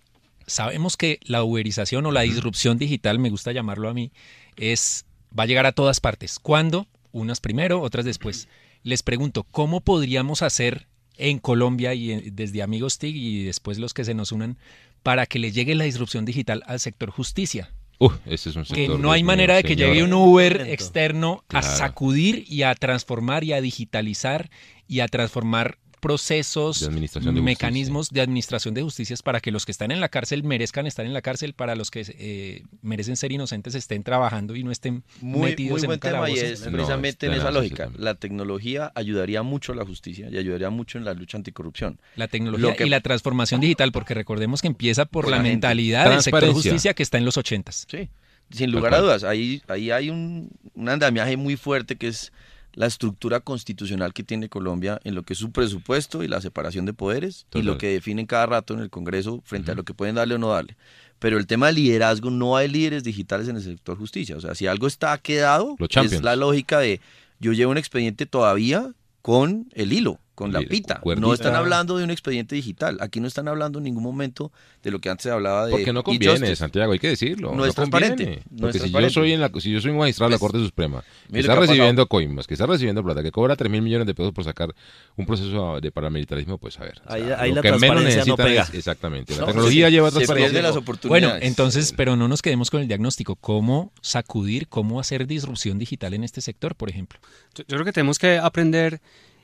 Sabemos 0.47 0.97
que 0.97 1.19
la 1.23 1.43
uberización 1.43 2.05
o 2.05 2.11
la 2.11 2.21
disrupción 2.21 2.77
digital, 2.77 3.19
me 3.19 3.29
gusta 3.29 3.51
llamarlo 3.51 3.87
a 3.89 3.93
mí, 3.93 4.11
es 4.57 5.05
va 5.37 5.43
a 5.43 5.45
llegar 5.47 5.65
a 5.65 5.71
todas 5.73 5.99
partes. 5.99 6.39
¿Cuándo? 6.39 6.87
Unas 7.11 7.39
primero, 7.39 7.81
otras 7.81 8.05
después. 8.05 8.47
Les 8.83 9.03
pregunto, 9.03 9.43
¿cómo 9.51 9.81
podríamos 9.81 10.41
hacer 10.41 10.87
en 11.17 11.37
Colombia 11.39 11.93
y 11.93 12.11
en- 12.13 12.35
desde 12.35 12.63
Amigos 12.63 12.97
TIC 12.97 13.15
y 13.15 13.43
después 13.43 13.77
los 13.77 13.93
que 13.93 14.05
se 14.05 14.13
nos 14.13 14.31
unan 14.31 14.57
para 15.03 15.25
que 15.25 15.37
le 15.39 15.51
llegue 15.51 15.75
la 15.75 15.83
disrupción 15.83 16.25
digital 16.25 16.63
al 16.65 16.79
sector 16.79 17.09
justicia? 17.11 17.71
Uh, 17.99 18.11
ese 18.25 18.49
es 18.49 18.55
un 18.55 18.63
que 18.63 18.87
no 18.87 19.11
hay 19.11 19.23
manera 19.23 19.55
de 19.55 19.63
que 19.63 19.75
señora. 19.75 19.91
llegue 19.91 20.03
un 20.03 20.13
Uber 20.13 20.61
externo 20.69 21.43
a 21.49 21.61
sacudir 21.61 22.45
y 22.47 22.63
a 22.63 22.73
transformar 22.73 23.43
y 23.43 23.51
a 23.51 23.59
digitalizar 23.59 24.49
y 24.87 25.01
a 25.01 25.07
transformar 25.07 25.77
procesos, 25.99 26.79
De 26.81 26.87
administración 26.87 27.35
de 27.35 27.41
mecanismos 27.41 28.09
de 28.09 28.21
administración 28.21 28.73
de 28.73 28.81
justicias 28.81 29.21
para 29.21 29.39
que 29.39 29.51
los 29.51 29.65
que 29.65 29.71
están 29.71 29.91
en 29.91 29.99
la 29.99 30.09
cárcel 30.09 30.43
merezcan 30.43 30.87
estar 30.87 31.05
en 31.05 31.13
la 31.13 31.21
cárcel, 31.21 31.53
para 31.53 31.75
los 31.75 31.91
que 31.91 32.05
eh, 32.17 32.63
merecen 32.81 33.15
ser 33.17 33.31
inocentes 33.31 33.75
estén 33.75 34.03
trabajando 34.03 34.55
y 34.55 34.63
no 34.63 34.71
estén 34.71 35.03
Muy, 35.21 35.51
metidos 35.51 35.71
muy 35.71 35.81
en 35.81 35.85
buen 35.87 35.97
un 35.97 35.99
tema 35.99 36.29
y 36.29 36.33
es 36.33 36.65
No, 36.65 36.71
precisamente 36.71 37.25
en 37.27 37.33
es 37.33 37.39
esa 37.39 37.51
lógica. 37.51 37.89
La 37.97 38.15
tecnología 38.15 38.91
ayudaría 38.95 39.43
mucho 39.43 39.73
a 39.73 39.75
la 39.75 39.85
justicia 39.85 40.29
y 40.31 40.37
ayudaría 40.37 40.69
mucho 40.69 40.97
en 40.97 41.05
la 41.05 41.13
lucha 41.13 41.37
anticorrupción. 41.37 41.99
La 42.15 42.27
tecnología 42.27 42.75
que- 42.75 42.85
y 42.85 42.89
la 42.89 43.01
transformación 43.01 43.61
digital, 43.61 43.91
porque 43.91 44.13
recordemos 44.13 44.61
que 44.61 44.67
empieza 44.67 45.05
por 45.05 45.25
Por 45.25 45.31
la, 45.31 45.41
mentalidad 45.41 46.09
del 46.09 46.21
sector 46.21 46.51
justicia 46.53 46.93
que 46.93 47.03
está 47.03 47.17
en 47.17 47.25
los 47.25 47.37
ochentas. 47.37 47.85
Sí, 47.89 48.09
sin 48.51 48.71
lugar 48.71 48.93
a 48.95 48.99
dudas. 48.99 49.23
Ahí, 49.23 49.61
ahí 49.67 49.91
hay 49.91 50.09
un, 50.09 50.49
un 50.73 50.89
andamiaje 50.89 51.37
muy 51.37 51.55
fuerte 51.57 51.95
que 51.97 52.07
es 52.07 52.31
la 52.79 52.85
estructura 52.85 53.41
constitucional 53.41 54.13
que 54.13 54.23
tiene 54.23 54.47
Colombia 54.47 55.01
en 55.03 55.13
lo 55.13 55.23
que 55.23 55.33
es 55.33 55.39
su 55.39 55.51
presupuesto 55.51 56.23
y 56.23 56.29
la 56.29 56.39
separación 56.39 56.85
de 56.85 56.93
poderes 56.93 57.45
y 57.53 57.61
lo 57.61 57.77
que 57.77 57.89
definen 57.89 58.25
cada 58.25 58.45
rato 58.45 58.73
en 58.73 58.79
el 58.79 58.89
Congreso 58.89 59.41
frente 59.43 59.73
a 59.73 59.75
lo 59.75 59.83
que 59.83 59.93
pueden 59.93 60.15
darle 60.15 60.35
o 60.35 60.37
no 60.37 60.47
darle. 60.47 60.77
Pero 61.19 61.37
el 61.37 61.45
tema 61.45 61.67
de 61.67 61.73
liderazgo, 61.73 62.29
no 62.29 62.55
hay 62.55 62.69
líderes 62.69 63.03
digitales 63.03 63.49
en 63.49 63.57
el 63.57 63.63
sector 63.63 63.97
justicia. 63.97 64.37
O 64.37 64.39
sea, 64.39 64.55
si 64.55 64.65
algo 64.65 64.87
está 64.87 65.17
quedado, 65.17 65.75
es 65.77 66.23
la 66.23 66.37
lógica 66.37 66.79
de 66.79 67.01
yo 67.41 67.51
llevo 67.51 67.71
un 67.71 67.77
expediente 67.77 68.25
todavía 68.25 68.93
con 69.21 69.67
el 69.73 69.91
hilo, 69.91 70.17
con 70.39 70.53
la 70.53 70.61
pita. 70.61 70.99
cuerdita. 71.01 71.27
No 71.27 71.33
están 71.33 71.55
hablando 71.55 71.97
de 71.97 72.03
un 72.05 72.11
expediente 72.11 72.55
digital. 72.55 72.97
Aquí 73.01 73.19
no 73.19 73.27
están 73.27 73.47
hablando 73.47 73.79
en 73.79 73.83
ningún 73.83 74.03
momento 74.03 74.51
de 74.81 74.91
lo 74.91 74.99
que 74.99 75.09
antes 75.09 75.23
se 75.23 75.31
hablaba 75.31 75.65
de 75.65 75.71
Porque 75.71 75.91
no 75.91 76.01
conviene. 76.03 76.55
Santiago, 76.55 76.93
hay 76.93 76.99
que 76.99 77.09
decirlo. 77.09 77.53
No 77.53 77.65
es 77.65 77.75
transparente, 77.75 78.23
conviene. 78.23 78.43
no 78.49 78.61
Porque 78.61 78.77
es 78.77 78.83
si 78.83 78.89
yo 78.91 79.09
soy 79.09 79.33
en 79.33 79.41
la, 79.41 79.51
si 79.59 79.71
yo 79.71 79.81
soy 79.81 79.91
un 79.91 79.97
magistrado 79.97 80.29
de 80.29 80.35
la 80.35 80.39
Corte 80.39 80.59
Suprema, 80.59 81.03
que 81.31 81.39
está 81.39 81.55
recibiendo 81.55 82.07
coimas, 82.07 82.47
que 82.47 82.53
está 82.53 82.65
recibiendo 82.65 83.03
plata, 83.03 83.21
que 83.21 83.31
cobra 83.31 83.55
3 83.55 83.69
mil 83.69 83.81
millones 83.81 84.07
de 84.07 84.15
pesos 84.15 84.31
por 84.31 84.43
sacar 84.45 84.73
un 85.17 85.25
proceso 85.25 85.81
de 85.81 85.91
paramilitarismo, 85.91 86.57
pues 86.57 86.79
a 86.79 86.83
ver. 86.83 87.01
o 87.05 87.11
Ahí- 87.13 87.23
sea, 87.25 87.41
ahí 87.41 87.49
lo 87.49 87.55
la 87.55 87.61
que 87.61 87.71
menos 87.73 88.27
no 88.27 88.37
pega. 88.37 88.63
es- 88.63 88.73
exactamente. 88.73 89.33
La 89.35 89.41
No, 89.41 89.45
tecnología 89.47 89.89
lleva 89.89 90.09
transparencia. 90.09 90.61
las 90.61 90.71
Bueno, 90.71 90.79
oportunidades. 90.81 91.43
entonces, 91.43 91.93
pero 91.97 92.15
no 92.15 92.27
nos 92.27 92.41
quedemos 92.41 92.69
con 92.69 92.81
el 92.81 92.87
diagnóstico. 92.87 93.35
¿Cómo 93.35 93.91
sacudir, 94.01 94.67
cómo 94.69 94.99
hacer 94.99 95.27
disrupción 95.27 95.77
digital 95.79 96.13
en 96.13 96.23
este 96.23 96.41
sector, 96.41 96.75
por 96.75 96.89
ejemplo? 96.89 97.19
Yo, 97.55 97.63
yo 97.67 97.75
creo 97.75 97.85
que 97.85 97.91
tenemos 97.93 98.17
que 98.19 98.37
aprender 98.37 99.01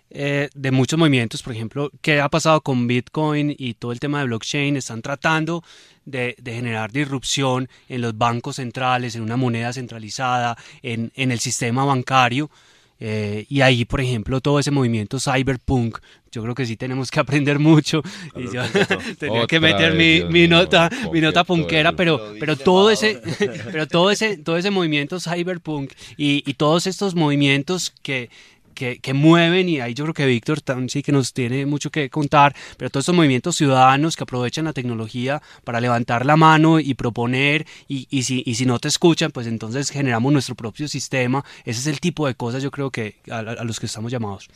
eh, 0.09 0.49
de 0.53 0.71
muchos 0.71 0.99
movimientos, 0.99 1.41
por 1.41 1.53
ejemplo, 1.53 1.91
qué 2.01 2.21
ha 2.21 2.29
pasado 2.29 2.61
con 2.61 2.87
Bitcoin 2.87 3.55
y 3.57 3.73
todo 3.73 3.91
el 3.91 3.99
tema 3.99 4.19
de 4.19 4.25
blockchain. 4.25 4.77
Están 4.77 5.01
tratando 5.01 5.63
de, 6.05 6.35
de 6.39 6.53
generar 6.53 6.91
disrupción 6.91 7.67
en 7.89 8.01
los 8.01 8.17
bancos 8.17 8.57
centrales, 8.57 9.15
en 9.15 9.23
una 9.23 9.37
moneda 9.37 9.73
centralizada, 9.73 10.57
en, 10.81 11.11
en 11.15 11.31
el 11.31 11.39
sistema 11.39 11.85
bancario. 11.85 12.49
Eh, 12.97 13.45
y 13.49 13.59
ahí, 13.59 13.83
por 13.83 13.99
ejemplo, 13.99 14.39
todo 14.39 14.57
ese 14.57 14.71
movimiento 14.71 15.19
cyberpunk, 15.19 15.97
yo 16.31 16.41
creo 16.41 16.55
que 16.55 16.65
sí 16.65 16.77
tenemos 16.77 17.11
que 17.11 17.19
aprender 17.21 17.59
mucho. 17.59 18.01
Y 18.35 18.53
yo 18.53 18.61
tenía 19.19 19.45
que 19.47 19.59
meter 19.59 19.93
mi, 20.29 20.47
nota, 20.47 20.89
¿por 20.89 21.13
mi 21.13 21.21
nota 21.21 21.43
punkera, 21.43 21.93
pero, 21.93 22.33
pero 22.39 22.55
todo 22.55 22.91
ese, 22.91 23.21
pero 23.71 23.87
todo 23.87 24.11
ese, 24.11 24.37
todo 24.37 24.57
ese 24.57 24.71
movimiento 24.71 25.19
cyberpunk 25.19 25.91
y, 26.15 26.43
y 26.49 26.53
todos 26.53 26.87
estos 26.87 27.15
movimientos 27.15 27.93
que, 28.01 28.29
que, 28.75 28.99
que 28.99 29.13
mueven, 29.13 29.67
y 29.67 29.79
ahí 29.79 29.95
yo 29.95 30.03
creo 30.03 30.13
que 30.13 30.25
Víctor 30.27 30.59
sí 30.87 31.01
que 31.01 31.11
nos 31.11 31.33
tiene 31.33 31.65
mucho 31.65 31.89
que 31.89 32.09
contar, 32.11 32.55
pero 32.77 32.91
todos 32.91 33.03
estos 33.03 33.15
movimientos 33.15 33.55
ciudadanos 33.55 34.15
que 34.15 34.23
aprovechan 34.23 34.65
la 34.65 34.73
tecnología 34.73 35.41
para 35.63 35.81
levantar 35.81 36.25
la 36.25 36.35
mano 36.35 36.79
y 36.79 36.93
proponer, 36.93 37.65
y, 37.87 38.07
y, 38.11 38.23
si, 38.23 38.43
y 38.45 38.55
si 38.55 38.65
no 38.67 38.77
te 38.77 38.87
escuchan, 38.87 39.31
pues 39.31 39.47
entonces 39.47 39.89
generamos 39.89 40.31
nuestro 40.31 40.53
propio 40.53 40.87
sistema. 40.87 41.43
Ese 41.63 41.79
es 41.79 41.87
el 41.87 41.99
tipo 41.99 42.27
de 42.27 42.35
cosas 42.35 42.61
yo 42.61 42.69
creo 42.69 42.91
que 42.91 43.15
a, 43.31 43.39
a 43.39 43.63
los 43.63 43.79
que 43.79 43.87
estamos 43.87 44.11
llamados. 44.11 44.47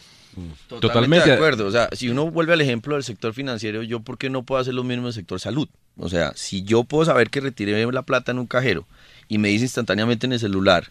Totalmente, 0.67 0.79
Totalmente. 0.79 1.29
de 1.29 1.35
acuerdo. 1.35 1.65
O 1.67 1.71
sea, 1.71 1.89
si 1.93 2.09
uno 2.09 2.29
vuelve 2.29 2.53
al 2.53 2.61
ejemplo 2.61 2.95
del 2.95 3.03
sector 3.03 3.33
financiero, 3.33 3.83
yo 3.83 3.99
por 4.01 4.17
qué 4.17 4.29
no 4.29 4.43
puedo 4.43 4.61
hacer 4.61 4.73
lo 4.73 4.83
mismo 4.83 5.03
en 5.03 5.07
el 5.07 5.13
sector 5.13 5.39
salud. 5.39 5.67
O 5.97 6.09
sea, 6.09 6.33
si 6.35 6.63
yo 6.63 6.83
puedo 6.83 7.05
saber 7.05 7.29
que 7.29 7.41
retiré 7.41 7.85
la 7.91 8.01
plata 8.03 8.31
en 8.31 8.39
un 8.39 8.47
cajero 8.47 8.85
y 9.27 9.37
me 9.37 9.49
dice 9.49 9.65
instantáneamente 9.65 10.27
en 10.27 10.33
el 10.33 10.39
celular 10.39 10.89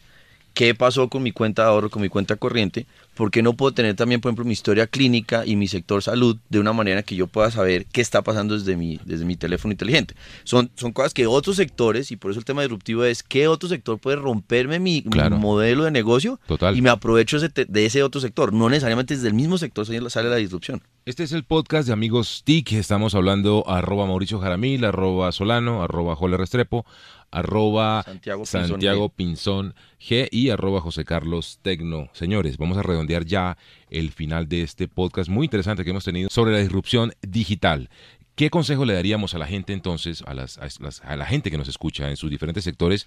qué 0.54 0.74
pasó 0.74 1.08
con 1.08 1.22
mi 1.22 1.32
cuenta 1.32 1.62
de 1.62 1.68
ahorro, 1.68 1.90
con 1.90 2.02
mi 2.02 2.08
cuenta 2.08 2.36
corriente, 2.36 2.86
¿por 3.14 3.30
qué 3.30 3.42
no 3.42 3.54
puedo 3.54 3.72
tener 3.72 3.96
también, 3.96 4.20
por 4.20 4.30
ejemplo, 4.30 4.44
mi 4.44 4.52
historia 4.52 4.86
clínica 4.86 5.44
y 5.44 5.56
mi 5.56 5.68
sector 5.68 6.02
salud 6.02 6.36
de 6.48 6.60
una 6.60 6.72
manera 6.72 7.02
que 7.02 7.16
yo 7.16 7.26
pueda 7.26 7.50
saber 7.50 7.86
qué 7.86 8.00
está 8.00 8.22
pasando 8.22 8.56
desde 8.56 8.76
mi, 8.76 9.00
desde 9.04 9.24
mi 9.24 9.36
teléfono 9.36 9.72
inteligente? 9.72 10.14
Son, 10.44 10.70
son 10.76 10.92
cosas 10.92 11.14
que 11.14 11.26
otros 11.26 11.56
sectores, 11.56 12.10
y 12.10 12.16
por 12.16 12.30
eso 12.30 12.40
el 12.40 12.44
tema 12.44 12.62
disruptivo 12.62 13.04
es, 13.04 13.22
¿qué 13.22 13.48
otro 13.48 13.68
sector 13.68 13.98
puede 13.98 14.16
romperme 14.16 14.78
mi, 14.78 15.04
modelo 15.30 15.84
de 15.84 15.90
negocio? 15.90 16.40
Total. 16.46 16.76
Y 16.76 16.82
me 16.82 16.90
aprovecho 16.90 17.36
ese 17.36 17.48
de 17.66 17.86
ese 17.86 18.02
otro 18.02 18.20
sector. 18.20 18.52
No 18.52 18.68
necesariamente 18.68 19.14
desde 19.14 19.28
el 19.28 19.34
mismo 19.34 19.58
sector 19.58 19.86
sale 19.86 20.10
sale 20.10 20.28
la 20.28 20.36
disrupción. 20.36 20.82
Este 21.06 21.22
es 21.22 21.32
el 21.32 21.44
podcast 21.44 21.86
de 21.86 21.92
Amigos 21.92 22.42
TIC. 22.44 22.72
Estamos 22.72 23.14
hablando 23.14 23.64
arroba 23.66 24.06
Mauricio 24.06 24.40
Jaramil, 24.40 24.84
arroba 24.84 25.32
Solano, 25.32 25.82
arroba 25.82 26.14
Jole 26.14 26.36
Restrepo, 26.36 26.84
arroba 27.30 28.02
Santiago 28.04 28.42
Pinzón 28.44 28.68
Santiago 28.68 29.08
G. 29.08 29.12
Pinzón 29.14 29.74
G 30.00 30.28
y 30.30 30.50
arroba 30.50 30.80
José 30.80 31.04
Carlos 31.04 31.58
Tecno. 31.62 32.08
Señores, 32.12 32.56
vamos 32.58 32.78
a 32.78 32.82
redondear 32.82 33.24
ya 33.24 33.58
el 33.90 34.10
final 34.12 34.48
de 34.48 34.62
este 34.62 34.88
podcast 34.88 35.28
muy 35.28 35.44
interesante 35.46 35.84
que 35.84 35.90
hemos 35.90 36.04
tenido 36.04 36.28
sobre 36.30 36.52
la 36.52 36.58
disrupción 36.58 37.12
digital. 37.22 37.90
¿Qué 38.34 38.50
consejo 38.50 38.84
le 38.84 38.94
daríamos 38.94 39.34
a 39.34 39.38
la 39.38 39.46
gente 39.46 39.72
entonces, 39.72 40.22
a, 40.26 40.32
las, 40.32 40.58
a, 40.58 40.68
las- 40.80 41.00
a 41.02 41.16
la 41.16 41.26
gente 41.26 41.50
que 41.50 41.58
nos 41.58 41.68
escucha 41.68 42.08
en 42.08 42.16
sus 42.16 42.30
diferentes 42.30 42.64
sectores? 42.64 43.06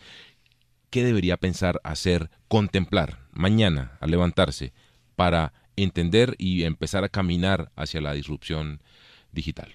¿Qué 0.90 1.06
debería 1.06 1.38
pensar, 1.38 1.80
hacer, 1.86 2.30
contemplar 2.50 3.20
mañana 3.32 3.98
al 4.02 4.12
levantarse 4.12 4.74
para 5.16 5.54
entender 5.78 6.36
y 6.38 6.64
empezar 6.64 7.06
a 7.06 7.10
caminar 7.10 7.72
hacia 7.78 8.02
la 8.02 8.12
disrupción 8.12 8.82
digital? 9.32 9.74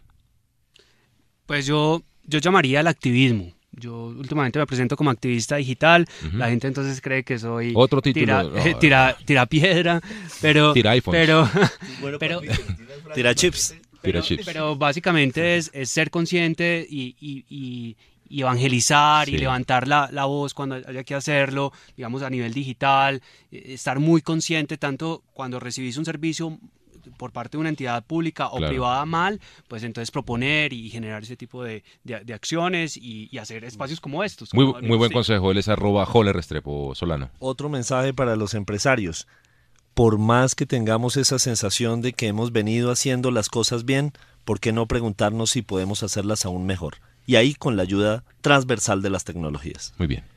Pues 1.46 1.64
yo, 1.64 2.02
yo 2.24 2.38
llamaría 2.38 2.80
al 2.80 2.86
activismo. 2.88 3.54
Yo 3.76 4.06
últimamente 4.06 4.58
me 4.58 4.66
presento 4.66 4.96
como 4.96 5.10
activista 5.10 5.56
digital. 5.56 6.06
La 6.32 6.48
gente 6.48 6.66
entonces 6.66 7.00
cree 7.00 7.24
que 7.24 7.38
soy 7.38 7.72
Otro 7.74 8.00
título, 8.00 8.50
tira, 8.62 8.78
tira, 8.78 9.16
tira 9.24 9.46
piedra, 9.46 10.00
pero 10.40 10.72
Tira 10.74 10.92
iPhones. 10.92 11.20
pero 11.20 11.48
pero 12.18 12.40
Tira 13.14 13.34
chips. 13.34 13.74
Pero, 14.02 14.76
básicamente 14.76 15.56
es, 15.56 15.70
ser 15.84 16.10
consciente 16.10 16.86
y, 16.88 17.96
evangelizar 18.30 19.28
y 19.28 19.38
levantar 19.38 19.88
la, 19.88 20.08
la, 20.12 20.24
voz 20.26 20.54
cuando 20.54 20.76
haya 20.76 21.04
que 21.04 21.14
hacerlo, 21.14 21.72
digamos 21.96 22.22
a 22.22 22.30
nivel 22.30 22.52
digital, 22.52 23.20
eh, 23.50 23.74
estar 23.74 23.98
muy 23.98 24.20
consciente 24.20 24.78
tanto 24.78 25.22
cuando 25.32 25.60
recibís 25.60 25.96
un 25.96 26.04
servicio 26.04 26.58
por 27.16 27.32
parte 27.32 27.56
de 27.56 27.60
una 27.60 27.68
entidad 27.68 28.04
pública 28.04 28.48
o 28.48 28.58
privada 28.58 29.04
mal, 29.04 29.40
pues 29.68 29.82
entonces 29.82 30.10
proponer 30.10 30.72
y 30.72 30.90
generar 30.90 31.22
ese 31.22 31.36
tipo 31.36 31.62
de, 31.62 31.84
de, 32.04 32.34
acciones 32.34 32.96
y, 32.96 33.36
hacer 33.38 33.64
espacios 33.64 34.00
como 34.00 34.24
estos. 34.24 34.54
Muy, 34.54 34.72
muy 34.82 34.96
buen 34.96 35.12
consejo, 35.12 35.50
él 35.50 35.58
es 35.58 35.68
arroba 35.68 36.06
Restrepo 36.32 36.94
Solano. 36.94 37.30
Otro 37.38 37.68
mensaje 37.68 38.14
para 38.14 38.36
los 38.36 38.54
empresarios. 38.54 39.26
Por 39.94 40.18
más 40.18 40.54
que 40.54 40.66
tengamos 40.66 41.16
esa 41.16 41.38
sensación 41.38 42.02
de 42.02 42.12
que 42.12 42.26
hemos 42.26 42.52
venido 42.52 42.90
haciendo 42.90 43.30
las 43.30 43.48
cosas 43.48 43.84
bien, 43.84 44.12
¿por 44.44 44.60
qué 44.60 44.72
no 44.72 44.86
preguntarnos 44.86 45.50
si 45.50 45.62
podemos 45.62 46.02
hacerlas 46.02 46.44
aún 46.44 46.66
mejor? 46.66 46.96
Y 47.26 47.36
ahí 47.36 47.54
con 47.54 47.76
la 47.76 47.82
ayuda 47.82 48.24
transversal 48.42 49.02
de 49.02 49.10
las 49.10 49.24
tecnologías. 49.24 49.94
Muy 49.98 50.06
bien. 50.06 50.35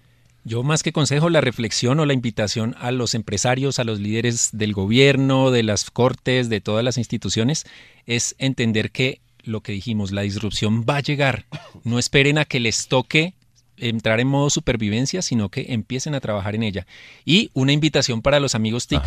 Yo 0.50 0.64
más 0.64 0.82
que 0.82 0.92
consejo, 0.92 1.30
la 1.30 1.42
reflexión 1.42 2.00
o 2.00 2.08
la 2.08 2.14
invitación 2.14 2.76
a 2.80 2.90
los 2.90 3.14
empresarios, 3.14 3.78
a 3.78 3.84
los 3.84 4.00
líderes 4.00 4.50
del 4.52 4.74
gobierno, 4.74 5.52
de 5.52 5.62
las 5.62 5.92
cortes, 5.92 6.50
de 6.50 6.60
todas 6.60 6.84
las 6.84 6.98
instituciones, 6.98 7.68
es 8.08 8.34
entender 8.40 8.90
que 8.90 9.22
lo 9.44 9.62
que 9.62 9.74
dijimos, 9.74 10.12
la 10.12 10.24
disrupción 10.24 10.86
va 10.90 10.96
a 10.96 11.02
llegar. 11.02 11.46
No 11.84 12.00
esperen 12.00 12.40
a 12.40 12.46
que 12.46 12.60
les 12.60 12.88
toque 12.88 13.36
entrar 13.80 14.20
en 14.20 14.28
modo 14.28 14.50
supervivencia, 14.50 15.22
sino 15.22 15.50
que 15.50 15.68
empiecen 15.70 16.16
a 16.16 16.20
trabajar 16.20 16.56
en 16.56 16.64
ella. 16.64 16.86
Y 17.26 17.50
una 17.54 17.72
invitación 17.72 18.22
para 18.22 18.40
los 18.40 18.56
amigos 18.56 18.88
TIC, 18.88 19.02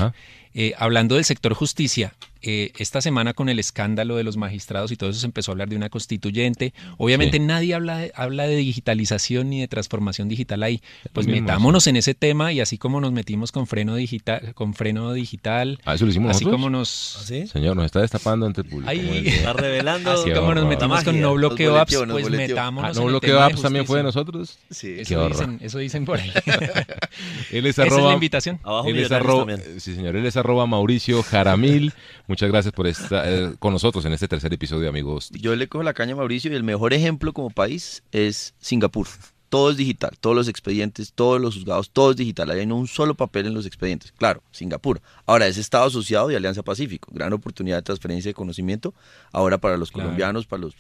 eh, 0.55 0.75
hablando 0.77 1.15
del 1.15 1.25
sector 1.25 1.55
justicia, 1.55 2.15
eh, 2.45 2.73
esta 2.77 3.01
semana 3.01 3.35
con 3.35 3.49
el 3.49 3.61
escándalo 3.61 4.17
de 4.17 4.25
los 4.25 4.37
magistrados 4.37 4.91
y 4.91 4.97
todo 4.97 5.11
eso 5.11 5.21
se 5.21 5.27
empezó 5.27 5.51
a 5.51 5.53
hablar 5.53 5.69
de 5.69 5.77
una 5.77 5.91
constituyente. 5.91 6.75
Obviamente 6.99 7.39
nadie 7.39 7.73
habla 7.73 7.99
de, 7.99 8.13
habla 8.17 8.49
de 8.49 8.57
digitalización 8.57 9.49
ni 9.49 9.61
de 9.61 9.69
transformación 9.69 10.29
digital 10.29 10.65
ahí. 10.65 10.83
Pues 11.13 11.29
metámonos 11.29 11.87
en 11.87 11.95
ese 11.95 12.15
tema 12.15 12.53
y 12.53 12.61
así 12.61 12.79
como 12.79 13.01
nos 13.01 13.13
metimos 13.13 13.53
con 13.53 13.69
freno 13.69 13.95
digital, 13.95 14.55
con 14.55 14.75
freno 14.75 15.13
digital. 15.13 15.79
Ah, 15.85 15.95
eso 15.95 16.05
lo 16.05 16.11
hicimos 16.11 16.35
así 16.35 16.45
como 16.45 16.69
nos. 16.69 17.19
¿Ah, 17.21 17.47
Señor, 17.47 17.77
nos 17.77 17.87
está 17.87 18.01
destapando 18.01 18.45
ante 18.45 18.63
el 18.63 18.67
público. 18.67 18.91
está 18.91 19.53
revelando. 19.53 20.11
Así 20.11 20.33
como 20.33 20.53
nos 20.53 20.67
metimos 20.67 21.05
con 21.05 21.21
no 21.21 21.35
bloqueo 21.35 21.77
apps, 21.77 21.97
pues 22.11 22.29
metámonos. 22.29 22.97
Ah, 22.97 23.01
no 23.01 23.07
bloqueo 23.07 23.41
apps 23.41 23.63
también 23.63 23.87
fue 23.87 23.99
de 23.99 24.03
nosotros. 24.03 24.59
Sí. 24.71 24.97
Eso 24.99 25.29
dicen, 25.29 25.59
eso 25.61 25.79
dicen 25.79 26.05
por 26.05 26.19
ahí. 26.19 26.33
él 27.51 27.67
es 27.67 27.79
arroba, 27.79 27.95
Esa 27.95 28.01
es 28.01 28.09
la 28.09 28.15
invitación. 28.15 28.61
Abajo 28.63 28.89
él 28.89 28.99
es 28.99 29.13
arroba, 29.13 29.57
sí, 29.79 29.95
señor. 29.95 30.17
Él 30.17 30.25
es 30.27 30.37
arroba 30.37 30.67
Mauricio 30.67 31.23
Jaramil. 31.23 31.93
Muchas 32.27 32.51
gracias 32.51 32.73
por 32.73 32.87
estar 32.87 33.25
eh, 33.27 33.55
con 33.59 33.73
nosotros 33.73 34.05
en 34.05 34.13
este 34.13 34.29
tercer 34.29 34.53
episodio, 34.53 34.89
amigos. 34.89 35.31
Yo 35.33 35.55
le 35.57 35.69
cojo 35.69 35.83
la 35.83 35.95
caña 35.95 36.15
a 36.15 36.17
Mauricio 36.17 36.51
y 36.53 36.55
el 36.55 36.65
mejor 36.65 36.95
ejemplo 36.95 37.33
como 37.33 37.51
país 37.51 38.03
es 38.13 38.55
Singapur. 38.59 39.07
Todo 39.53 39.71
es 39.71 39.77
digital, 39.77 40.17
todos 40.19 40.35
los 40.35 40.49
expedientes, 40.49 41.13
todos 41.13 41.39
los 41.39 41.57
juzgados, 41.57 41.91
todo 41.91 42.13
es 42.13 42.17
digital. 42.17 42.51
Hay 42.51 42.65
no 42.65 42.77
un 42.77 42.89
solo 42.89 43.15
papel 43.15 43.45
en 43.47 43.53
los 43.53 43.67
expedientes. 43.67 44.11
Claro, 44.13 44.43
Singapur. 44.51 45.03
Ahora 45.27 45.47
es 45.47 45.59
Estado 45.59 45.85
asociado 45.85 46.29
de 46.29 46.37
Alianza 46.37 46.63
Pacífico. 46.63 47.11
Gran 47.13 47.35
oportunidad 47.35 47.77
de 47.77 47.83
transferencia 47.83 48.31
de 48.31 48.35
conocimiento 48.35 48.95
ahora 49.31 49.59
para 49.59 49.77
los 49.77 49.91
colombianos, 49.91 50.47
para 50.47 50.63
los 50.63 50.75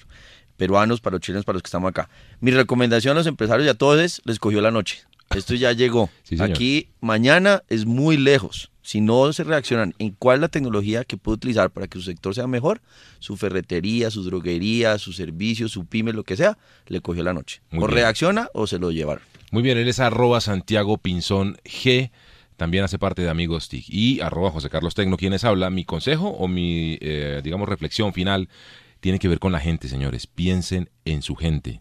peruanos, 0.62 1.00
para 1.00 1.14
los 1.14 1.22
chilenos, 1.22 1.44
para 1.44 1.54
los 1.54 1.62
que 1.64 1.66
estamos 1.66 1.88
acá. 1.88 2.08
Mi 2.38 2.52
recomendación 2.52 3.16
a 3.16 3.18
los 3.18 3.26
empresarios 3.26 3.66
y 3.66 3.68
a 3.68 3.74
todos 3.74 4.00
es, 4.00 4.22
les 4.24 4.38
cogió 4.38 4.60
la 4.60 4.70
noche. 4.70 5.00
Esto 5.34 5.56
ya 5.56 5.72
llegó. 5.72 6.08
Aquí 6.38 6.86
mañana 7.00 7.64
es 7.68 7.84
muy 7.84 8.16
lejos. 8.16 8.70
Si 8.80 9.00
no 9.00 9.32
se 9.32 9.42
reaccionan 9.42 9.92
en 9.98 10.10
cuál 10.12 10.36
es 10.36 10.40
la 10.42 10.48
tecnología 10.48 11.02
que 11.02 11.16
puede 11.16 11.34
utilizar 11.34 11.72
para 11.72 11.88
que 11.88 11.98
su 11.98 12.04
sector 12.04 12.32
sea 12.32 12.46
mejor, 12.46 12.80
su 13.18 13.36
ferretería, 13.36 14.12
su 14.12 14.22
droguería, 14.22 14.98
su 14.98 15.12
servicio, 15.12 15.68
su 15.68 15.84
pyme, 15.84 16.12
lo 16.12 16.22
que 16.22 16.36
sea, 16.36 16.56
le 16.86 17.00
cogió 17.00 17.24
la 17.24 17.32
noche. 17.32 17.60
o 17.76 17.88
reacciona 17.88 18.48
o 18.54 18.68
se 18.68 18.78
lo 18.78 18.92
llevaron. 18.92 19.24
Muy 19.50 19.64
bien, 19.64 19.78
él 19.78 19.88
es 19.88 19.98
arroba 19.98 20.40
Santiago 20.40 20.96
Pinzón 20.96 21.56
G 21.64 22.12
también 22.56 22.84
hace 22.84 22.96
parte 22.96 23.22
de 23.22 23.28
Amigos 23.28 23.68
TIC 23.68 23.86
y 23.88 24.20
arroba 24.20 24.52
José 24.52 24.70
Carlos 24.70 24.94
Tecno, 24.94 25.16
quienes 25.16 25.42
habla. 25.42 25.68
Mi 25.70 25.84
consejo 25.84 26.28
o 26.28 26.46
mi, 26.46 26.96
eh, 27.00 27.40
digamos, 27.42 27.68
reflexión 27.68 28.12
final 28.12 28.48
tiene 29.02 29.18
que 29.18 29.26
ver 29.26 29.40
con 29.40 29.50
la 29.50 29.58
gente, 29.58 29.88
señores. 29.88 30.28
Piensen 30.28 30.88
en 31.04 31.22
su 31.22 31.34
gente 31.34 31.80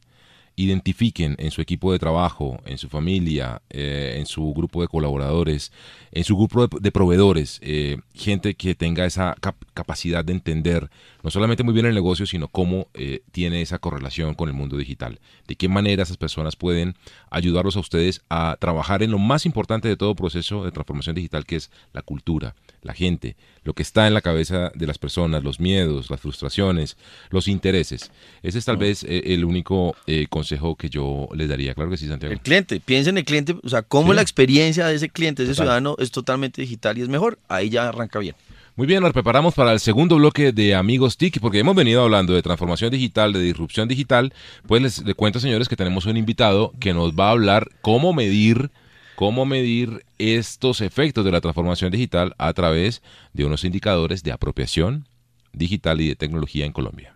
identifiquen 0.55 1.35
en 1.39 1.51
su 1.51 1.61
equipo 1.61 1.91
de 1.91 1.99
trabajo, 1.99 2.59
en 2.65 2.77
su 2.77 2.89
familia, 2.89 3.61
eh, 3.69 4.15
en 4.17 4.25
su 4.25 4.53
grupo 4.53 4.81
de 4.81 4.87
colaboradores, 4.87 5.71
en 6.11 6.23
su 6.23 6.35
grupo 6.35 6.67
de, 6.67 6.91
proveedores, 6.91 7.59
eh, 7.61 7.97
gente 8.13 8.55
que 8.55 8.75
tenga 8.75 9.05
esa 9.05 9.35
capacidad 9.73 10.25
de 10.25 10.33
entender 10.33 10.89
no 11.23 11.29
solamente 11.29 11.63
muy 11.63 11.73
bien 11.73 11.85
el 11.85 11.93
negocio, 11.93 12.25
sino 12.25 12.47
cómo 12.47 12.87
eh, 12.93 13.21
tiene 13.31 13.61
esa 13.61 13.79
correlación 13.79 14.33
con 14.33 14.49
el 14.49 14.55
mundo 14.55 14.75
digital. 14.75 15.19
De 15.47 15.55
qué 15.55 15.69
manera 15.69 16.03
esas 16.03 16.17
personas 16.17 16.55
pueden 16.55 16.95
ayudarlos 17.29 17.77
a 17.77 17.79
ustedes 17.79 18.21
a 18.29 18.57
trabajar 18.59 19.03
en 19.03 19.11
lo 19.11 19.19
más 19.19 19.45
importante 19.45 19.87
de 19.87 19.97
todo 19.97 20.15
proceso 20.15 20.65
de 20.65 20.71
transformación 20.71 21.15
digital, 21.15 21.45
que 21.45 21.57
es 21.57 21.71
la 21.93 22.01
cultura, 22.01 22.55
la 22.81 22.93
gente, 22.93 23.37
lo 23.63 23.73
que 23.73 23.83
está 23.83 24.07
en 24.07 24.15
la 24.15 24.21
cabeza 24.21 24.71
de 24.73 24.87
las 24.87 24.97
personas, 24.97 25.43
los 25.43 25.59
miedos, 25.59 26.09
las 26.09 26.19
frustraciones, 26.19 26.97
los 27.29 27.47
intereses. 27.47 28.11
Ese 28.41 28.57
es 28.57 28.65
tal 28.65 28.77
vez 28.77 29.03
el 29.03 29.45
único 29.45 29.95
consejo 30.41 30.75
que 30.75 30.89
yo 30.89 31.27
les 31.33 31.47
daría. 31.47 31.73
Claro 31.73 31.89
que 31.89 31.97
sí, 31.97 32.07
Santiago. 32.07 32.33
El 32.33 32.41
cliente, 32.41 32.79
piensen 32.79 33.15
en 33.15 33.19
el 33.19 33.25
cliente, 33.25 33.55
o 33.63 33.69
sea, 33.69 33.83
cómo 33.83 34.13
la 34.13 34.21
experiencia 34.21 34.87
de 34.87 34.95
ese 34.95 35.09
cliente, 35.09 35.43
de 35.43 35.51
ese 35.51 35.55
ciudadano, 35.55 35.95
es 35.99 36.11
totalmente 36.11 36.61
digital 36.61 36.97
y 36.97 37.01
es 37.01 37.09
mejor. 37.09 37.37
Ahí 37.47 37.69
ya 37.69 37.89
arranca 37.89 38.19
bien. 38.19 38.35
Muy 38.75 38.87
bien, 38.87 39.03
nos 39.03 39.13
preparamos 39.13 39.53
para 39.53 39.73
el 39.73 39.79
segundo 39.79 40.15
bloque 40.15 40.51
de 40.51 40.73
Amigos 40.75 41.17
TIC, 41.17 41.39
porque 41.39 41.59
hemos 41.59 41.75
venido 41.75 42.01
hablando 42.01 42.33
de 42.33 42.41
transformación 42.41 42.89
digital, 42.89 43.33
de 43.33 43.41
disrupción 43.41 43.87
digital. 43.87 44.33
Pues 44.65 44.81
les, 44.81 45.05
les 45.05 45.15
cuento, 45.15 45.39
señores, 45.39 45.69
que 45.69 45.75
tenemos 45.75 46.05
un 46.05 46.17
invitado 46.17 46.73
que 46.79 46.93
nos 46.93 47.13
va 47.13 47.27
a 47.27 47.31
hablar 47.31 47.67
cómo 47.81 48.13
medir 48.13 48.71
cómo 49.15 49.45
medir 49.45 50.03
estos 50.17 50.81
efectos 50.81 51.23
de 51.23 51.31
la 51.31 51.41
transformación 51.41 51.91
digital 51.91 52.33
a 52.39 52.51
través 52.53 53.03
de 53.33 53.45
unos 53.45 53.63
indicadores 53.63 54.23
de 54.23 54.31
apropiación 54.31 55.05
digital 55.53 56.01
y 56.01 56.07
de 56.07 56.15
tecnología 56.15 56.65
en 56.65 56.71
Colombia. 56.71 57.15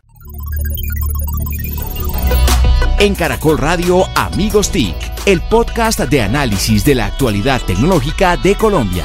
En 2.97 3.13
Caracol 3.13 3.57
Radio 3.57 4.05
Amigos 4.15 4.71
TIC, 4.71 4.95
el 5.25 5.41
podcast 5.41 5.99
de 5.99 6.21
análisis 6.21 6.85
de 6.85 6.95
la 6.95 7.07
actualidad 7.07 7.61
tecnológica 7.61 8.37
de 8.37 8.55
Colombia. 8.55 9.03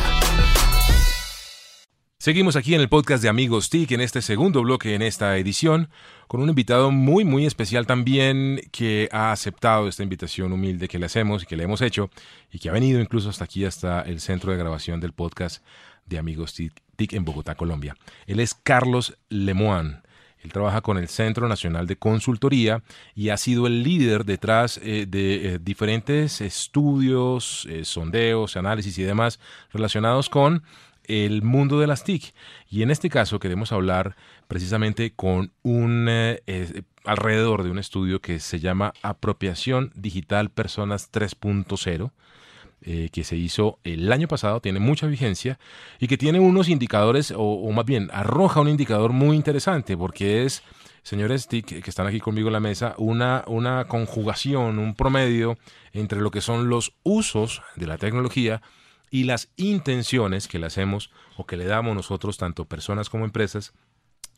Seguimos 2.16 2.54
aquí 2.54 2.76
en 2.76 2.82
el 2.82 2.88
podcast 2.88 3.20
de 3.20 3.28
Amigos 3.28 3.68
TIC 3.68 3.90
en 3.90 4.00
este 4.00 4.22
segundo 4.22 4.62
bloque 4.62 4.94
en 4.94 5.02
esta 5.02 5.36
edición 5.38 5.90
con 6.28 6.40
un 6.40 6.50
invitado 6.50 6.92
muy 6.92 7.24
muy 7.24 7.46
especial 7.46 7.84
también 7.86 8.60
que 8.70 9.08
ha 9.10 9.32
aceptado 9.32 9.88
esta 9.88 10.04
invitación 10.04 10.52
humilde 10.52 10.86
que 10.86 11.00
le 11.00 11.06
hacemos 11.06 11.42
y 11.42 11.46
que 11.46 11.56
le 11.56 11.64
hemos 11.64 11.80
hecho 11.82 12.10
y 12.52 12.60
que 12.60 12.68
ha 12.68 12.72
venido 12.72 13.00
incluso 13.00 13.28
hasta 13.28 13.44
aquí 13.44 13.64
hasta 13.64 14.02
el 14.02 14.20
centro 14.20 14.52
de 14.52 14.58
grabación 14.58 15.00
del 15.00 15.12
podcast 15.12 15.64
de 16.06 16.18
Amigos 16.18 16.54
TIC 16.54 17.12
en 17.12 17.24
Bogotá, 17.24 17.56
Colombia. 17.56 17.96
Él 18.28 18.38
es 18.38 18.54
Carlos 18.54 19.18
Lemoine. 19.30 20.02
Él 20.42 20.52
trabaja 20.52 20.80
con 20.80 20.96
el 20.96 21.08
Centro 21.08 21.48
Nacional 21.48 21.86
de 21.86 21.96
Consultoría 21.96 22.82
y 23.14 23.28
ha 23.28 23.36
sido 23.36 23.66
el 23.66 23.82
líder 23.82 24.24
detrás 24.24 24.80
eh, 24.82 25.06
de 25.06 25.54
eh, 25.54 25.58
diferentes 25.60 26.40
estudios, 26.40 27.66
eh, 27.68 27.84
sondeos, 27.84 28.56
análisis 28.56 28.98
y 28.98 29.02
demás 29.02 29.38
relacionados 29.72 30.28
con 30.28 30.62
el 31.04 31.42
mundo 31.42 31.78
de 31.80 31.86
las 31.86 32.04
TIC. 32.04 32.34
Y 32.70 32.82
en 32.82 32.90
este 32.90 33.10
caso 33.10 33.38
queremos 33.38 33.72
hablar 33.72 34.16
precisamente 34.48 35.12
con 35.12 35.52
un 35.62 36.08
alrededor 37.04 37.64
de 37.64 37.70
un 37.70 37.78
estudio 37.78 38.20
que 38.20 38.38
se 38.38 38.60
llama 38.60 38.92
Apropiación 39.02 39.92
Digital 39.94 40.50
Personas 40.50 41.10
3.0 41.10 42.12
eh, 42.82 43.10
que 43.12 43.24
se 43.24 43.36
hizo 43.36 43.78
el 43.84 44.10
año 44.10 44.26
pasado, 44.26 44.60
tiene 44.60 44.80
mucha 44.80 45.06
vigencia 45.06 45.58
y 45.98 46.06
que 46.06 46.16
tiene 46.16 46.40
unos 46.40 46.68
indicadores, 46.68 47.32
o, 47.36 47.70
más 47.72 47.84
bien 47.84 48.08
arroja 48.12 48.60
un 48.60 48.68
indicador 48.68 49.12
muy 49.12 49.36
interesante, 49.36 49.96
porque 49.96 50.44
es, 50.44 50.62
señores 51.02 51.46
que 51.46 51.82
están 51.86 52.06
aquí 52.06 52.20
conmigo 52.20 52.48
en 52.48 52.54
la 52.54 52.60
mesa, 52.60 52.94
una, 52.96 53.44
una 53.46 53.86
conjugación, 53.86 54.78
un 54.78 54.94
promedio 54.94 55.58
entre 55.92 56.20
lo 56.20 56.30
que 56.30 56.40
son 56.40 56.70
los 56.70 56.94
usos 57.02 57.62
de 57.76 57.86
la 57.86 57.98
tecnología 57.98 58.62
y 59.10 59.24
las 59.24 59.50
intenciones 59.56 60.48
que 60.48 60.58
le 60.58 60.66
hacemos 60.66 61.10
o 61.36 61.44
que 61.44 61.56
le 61.56 61.66
damos 61.66 61.94
nosotros, 61.94 62.38
tanto 62.38 62.64
personas 62.64 63.10
como 63.10 63.24
empresas, 63.24 63.74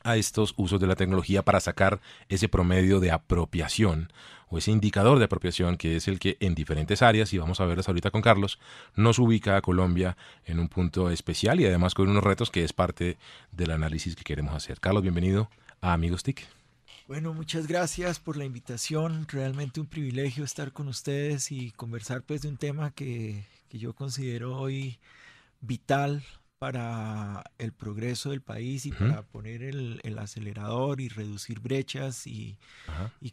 a 0.05 0.17
estos 0.17 0.55
usos 0.57 0.81
de 0.81 0.87
la 0.87 0.97
tecnología 0.97 1.45
para 1.45 1.61
sacar 1.61 2.01
ese 2.29 2.49
promedio 2.49 3.01
de 3.01 3.13
apropiación 3.13 4.13
o 4.53 4.59
ese 4.59 4.71
indicador 4.71 5.19
de 5.19 5.25
apropiación 5.25 5.79
que 5.79 5.97
es 5.97 6.09
el 6.09 6.19
que 6.19 6.37
en 6.41 6.55
diferentes 6.55 7.01
áreas, 7.01 7.33
y 7.33 7.39
vamos 7.39 7.59
a 7.61 7.65
verlas 7.65 7.89
ahorita 7.89 8.11
con 8.11 8.21
Carlos, 8.21 8.59
nos 8.95 9.19
ubica 9.19 9.57
a 9.57 9.63
Colombia 9.63 10.19
en 10.45 10.59
un 10.59 10.69
punto 10.69 11.11
especial 11.11 11.59
y 11.59 11.65
además 11.65 11.95
con 11.95 12.11
unos 12.11 12.23
retos 12.23 12.51
que 12.51 12.63
es 12.63 12.75
parte 12.75 13.17
del 13.51 13.71
análisis 13.71 14.15
que 14.15 14.25
queremos 14.25 14.55
hacer. 14.55 14.79
Carlos, 14.79 15.03
bienvenido 15.03 15.49
a 15.81 15.95
Amigos 15.95 16.23
TIC. 16.23 16.47
Bueno, 17.09 17.33
muchas 17.33 17.67
gracias 17.67 18.21
por 18.21 18.37
la 18.37 18.45
invitación. 18.45 19.27
Realmente 19.27 19.81
un 19.81 19.87
privilegio 19.87 20.45
estar 20.45 20.73
con 20.73 20.87
ustedes 20.87 21.51
y 21.51 21.71
conversar 21.71 22.23
pues 22.23 22.43
de 22.43 22.49
un 22.49 22.59
tema 22.59 22.91
que, 22.91 23.47
que 23.71 23.79
yo 23.79 23.95
considero 23.95 24.59
hoy 24.59 24.99
vital 25.63 26.23
para 26.63 27.43
el 27.59 27.73
progreso 27.73 28.31
del 28.31 28.41
país 28.41 28.87
y 28.87 28.93
para 28.93 29.23
poner 29.23 29.65
el, 29.65 30.17
acelerador 30.17 31.01
y 31.01 31.09
reducir 31.09 31.59
brechas 31.59 32.25
y, 32.29 32.57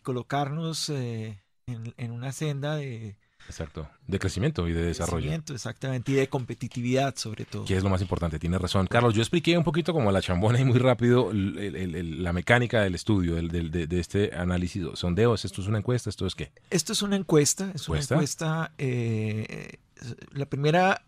colocarnos 0.02 0.89
eh, 0.89 1.39
en, 1.68 2.12
una 2.12 2.32
senda 2.32 2.78
de... 2.78 3.18
Exacto, 3.46 3.88
de 4.08 4.18
crecimiento 4.18 4.68
y 4.68 4.74
de, 4.74 4.82
desarrollo. 4.82 5.18
Crecimiento, 5.18 5.54
exactamente, 5.54 6.12
y 6.12 6.15
de 6.15 6.28
competitividad 6.28 7.18
sobre 7.18 7.46
todo. 7.46 7.65
Que 7.65 7.78
es 7.78 7.84
lo 7.84 7.92
más 7.92 8.02
importante, 8.02 8.39
tienes 8.39 8.60
razón. 8.60 8.88
Carlos, 8.88 9.13
yo 9.13 9.22
expliqué 9.22 9.56
un 9.56 9.63
poquito 9.63 9.94
como 9.94 10.12
la 10.12 10.24
chambona 10.24 10.60
y 10.60 10.65
muy 10.65 10.80
rápido 10.80 11.30
la 11.32 12.34
mecánica 12.34 12.82
del 12.82 12.96
estudio, 12.96 13.36
de, 13.36 14.00
este 14.00 14.36
análisis. 14.36 14.88
¿Sondeos? 14.96 15.46
¿Esto 15.46 15.62
es 15.62 15.68
una 15.68 15.78
encuesta? 15.78 16.10
¿Esto 16.10 16.26
es 16.26 16.34
qué? 16.34 16.52
Esto 16.72 16.94
es 16.94 17.04
una 17.04 17.15
encuesta, 17.15 17.72
es 17.76 17.88
una 17.88 18.00
encuesta... 18.00 18.72
Eh, 18.80 19.78
la 20.32 20.46
primera 20.46 21.04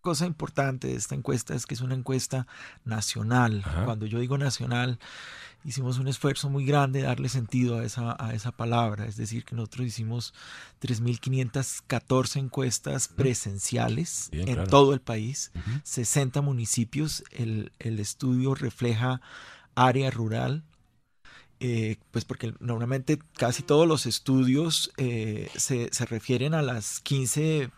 cosa 0.00 0.26
importante 0.26 0.88
de 0.88 0.94
esta 0.94 1.14
encuesta 1.14 1.54
es 1.54 1.66
que 1.66 1.74
es 1.74 1.80
una 1.80 1.94
encuesta 1.94 2.46
nacional. 2.84 3.62
Cuando 3.84 4.06
yo 4.06 4.18
digo 4.18 4.38
nacional, 4.38 4.98
hicimos 5.64 5.98
un 5.98 6.08
esfuerzo 6.08 6.48
muy 6.48 6.64
grande 6.64 7.00
de 7.00 7.06
darle 7.06 7.28
sentido 7.28 7.78
a 7.78 7.84
esa, 7.84 8.16
a 8.18 8.34
esa 8.34 8.52
palabra. 8.52 9.06
Es 9.06 9.16
decir, 9.16 9.44
que 9.44 9.54
nosotros 9.54 9.86
hicimos 9.86 10.34
3.514 10.80 12.38
encuestas 12.38 13.08
presenciales 13.08 14.28
en 14.32 14.64
todo 14.64 14.94
el 14.94 15.00
país, 15.00 15.52
60 15.84 16.40
municipios. 16.40 17.24
El, 17.30 17.70
estudio 17.78 18.54
refleja 18.54 19.20
área 19.74 20.10
rural. 20.10 20.64
Eh, 21.62 21.98
pues 22.10 22.24
porque 22.24 22.54
normalmente 22.58 23.18
casi 23.36 23.62
todos 23.62 23.86
los 23.86 24.06
estudios 24.06 24.92
eh, 24.96 25.50
se, 25.54 25.90
se, 25.92 26.06
refieren 26.06 26.54
a 26.54 26.62
las 26.62 27.00
15 27.00 27.70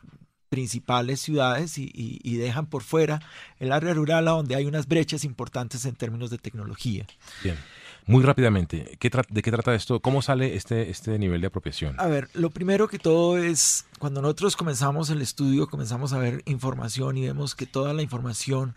principales 0.52 1.18
ciudades 1.18 1.78
y, 1.78 2.36
dejan 2.36 2.66
por 2.66 2.82
fuera 2.82 3.22
el 3.58 3.72
área 3.72 3.94
rural 3.94 4.26
donde 4.26 4.54
hay 4.54 4.66
unas 4.66 4.86
brechas 4.86 5.24
importantes 5.24 5.86
en 5.86 5.94
términos 5.94 6.28
de 6.28 6.36
tecnología. 6.36 7.06
Bien. 7.42 7.56
Muy 8.04 8.22
rápidamente, 8.22 8.98
¿de 9.00 9.42
qué 9.42 9.50
trata 9.50 9.74
esto? 9.74 10.00
¿Cómo 10.00 10.20
sale 10.20 10.54
este, 10.54 10.90
este 10.90 11.18
nivel 11.18 11.40
de 11.40 11.46
apropiación? 11.46 11.94
A 11.98 12.06
ver, 12.06 12.28
lo 12.34 12.50
primero 12.50 12.86
que 12.86 12.98
todo 12.98 13.38
es, 13.38 13.86
cuando 13.98 14.20
nosotros 14.20 14.54
comenzamos 14.54 15.08
el 15.08 15.22
estudio, 15.22 15.68
comenzamos 15.68 16.12
a 16.12 16.18
ver 16.18 16.42
información 16.44 17.16
y 17.16 17.22
vemos 17.22 17.54
que 17.54 17.64
toda 17.64 17.94
la 17.94 18.02
información 18.02 18.74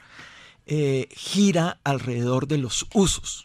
eh, 0.67 1.09
gira 1.11 1.79
alrededor 1.83 2.47
de 2.47 2.59
los 2.59 2.87
usos. 2.93 3.44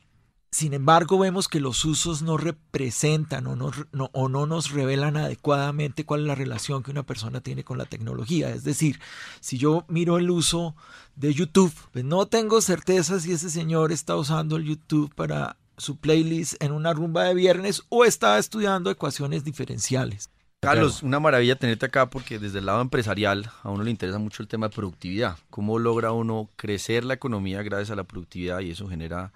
Sin 0.52 0.74
embargo, 0.74 1.16
vemos 1.16 1.46
que 1.46 1.60
los 1.60 1.84
usos 1.84 2.22
no 2.22 2.36
representan 2.36 3.46
o 3.46 3.54
no, 3.54 3.70
o 4.12 4.28
no 4.28 4.46
nos 4.46 4.72
revelan 4.72 5.16
adecuadamente 5.16 6.04
cuál 6.04 6.22
es 6.22 6.26
la 6.26 6.34
relación 6.34 6.82
que 6.82 6.90
una 6.90 7.04
persona 7.04 7.40
tiene 7.40 7.62
con 7.62 7.78
la 7.78 7.84
tecnología. 7.84 8.50
Es 8.50 8.64
decir, 8.64 8.98
si 9.40 9.58
yo 9.58 9.84
miro 9.86 10.18
el 10.18 10.28
uso 10.28 10.74
de 11.14 11.32
YouTube, 11.32 11.72
pues 11.92 12.04
no 12.04 12.26
tengo 12.26 12.60
certeza 12.60 13.20
si 13.20 13.30
ese 13.32 13.48
señor 13.48 13.92
está 13.92 14.16
usando 14.16 14.56
el 14.56 14.64
YouTube 14.64 15.14
para 15.14 15.56
su 15.76 15.96
playlist 15.96 16.60
en 16.60 16.72
una 16.72 16.92
rumba 16.92 17.24
de 17.24 17.34
viernes 17.34 17.84
o 17.88 18.04
está 18.04 18.36
estudiando 18.36 18.90
ecuaciones 18.90 19.44
diferenciales. 19.44 20.30
Carlos, 20.60 21.02
una 21.02 21.20
maravilla 21.20 21.56
tenerte 21.56 21.86
acá 21.86 22.10
porque 22.10 22.38
desde 22.38 22.58
el 22.58 22.66
lado 22.66 22.82
empresarial 22.82 23.50
a 23.62 23.70
uno 23.70 23.84
le 23.84 23.90
interesa 23.90 24.18
mucho 24.18 24.42
el 24.42 24.48
tema 24.48 24.68
de 24.68 24.74
productividad. 24.74 25.38
¿Cómo 25.48 25.78
logra 25.78 26.12
uno 26.12 26.50
crecer 26.56 27.04
la 27.04 27.14
economía 27.14 27.62
gracias 27.62 27.92
a 27.92 27.96
la 27.96 28.04
productividad 28.04 28.60
y 28.60 28.72
eso 28.72 28.86
genera 28.88 29.32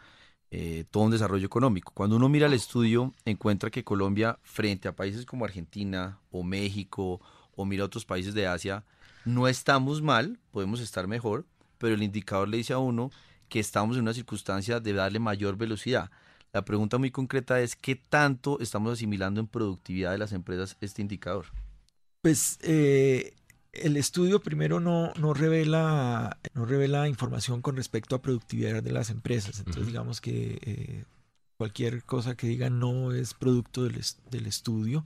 eh, 0.57 0.85
todo 0.89 1.03
un 1.03 1.11
desarrollo 1.11 1.45
económico. 1.45 1.91
Cuando 1.97 2.15
uno 2.15 2.29
mira 2.29 2.47
el 2.47 2.53
estudio, 2.53 3.13
encuentra 3.25 3.71
que 3.71 3.83
Colombia, 3.83 4.39
frente 4.45 4.87
a 4.87 4.95
países 4.95 5.27
como 5.27 5.45
Argentina 5.45 6.21
o 6.31 6.45
México 6.45 7.21
o 7.57 7.65
mira 7.65 7.85
otros 7.85 8.05
países 8.05 8.35
de 8.35 8.47
Asia, 8.47 8.85
no 9.25 9.49
estamos 9.49 10.01
mal, 10.01 10.39
podemos 10.53 10.79
estar 10.79 11.09
mejor, 11.09 11.45
pero 11.77 11.97
el 11.97 12.05
indicador 12.05 12.47
le 12.47 12.59
dice 12.59 12.73
a 12.73 12.79
uno 12.79 13.11
que 13.49 13.59
estamos 13.59 13.97
en 13.97 14.03
una 14.03 14.15
circunstancia 14.15 14.79
de 14.79 14.93
darle 14.93 15.19
mayor 15.19 15.57
velocidad. 15.57 16.13
La 16.53 16.65
pregunta 16.65 16.99
muy 16.99 17.11
concreta 17.11 17.61
es, 17.61 17.75
¿qué 17.75 17.97
tanto 17.97 18.61
estamos 18.61 18.93
asimilando 18.93 19.41
en 19.41 19.49
productividad 19.49 20.13
de 20.13 20.19
las 20.19 20.31
empresas 20.31 20.77
este 20.81 21.03
indicador? 21.03 21.47
Pues 22.23 22.61
eh, 22.63 23.35
el 23.77 23.97
estudio 23.97 24.41
primero 24.41 24.81
no, 24.81 25.13
no, 25.19 25.35
revela, 25.35 26.39
no 26.55 26.65
revela 26.65 27.09
información 27.09 27.63
con 27.63 27.77
respecto 27.77 28.17
a 28.17 28.23
productividad 28.23 28.83
de 28.83 28.93
las 28.93 29.11
empresas. 29.11 29.59
Entonces, 29.59 29.87
digamos 29.87 30.21
que 30.21 30.59
eh, 30.63 31.05
cualquier 31.57 32.05
cosa 32.05 32.37
que 32.37 32.47
diga 32.47 32.71
no 32.71 33.13
es 33.13 33.35
producto 33.35 33.85
del, 33.85 34.01
del, 34.31 34.47
estudio. 34.47 35.05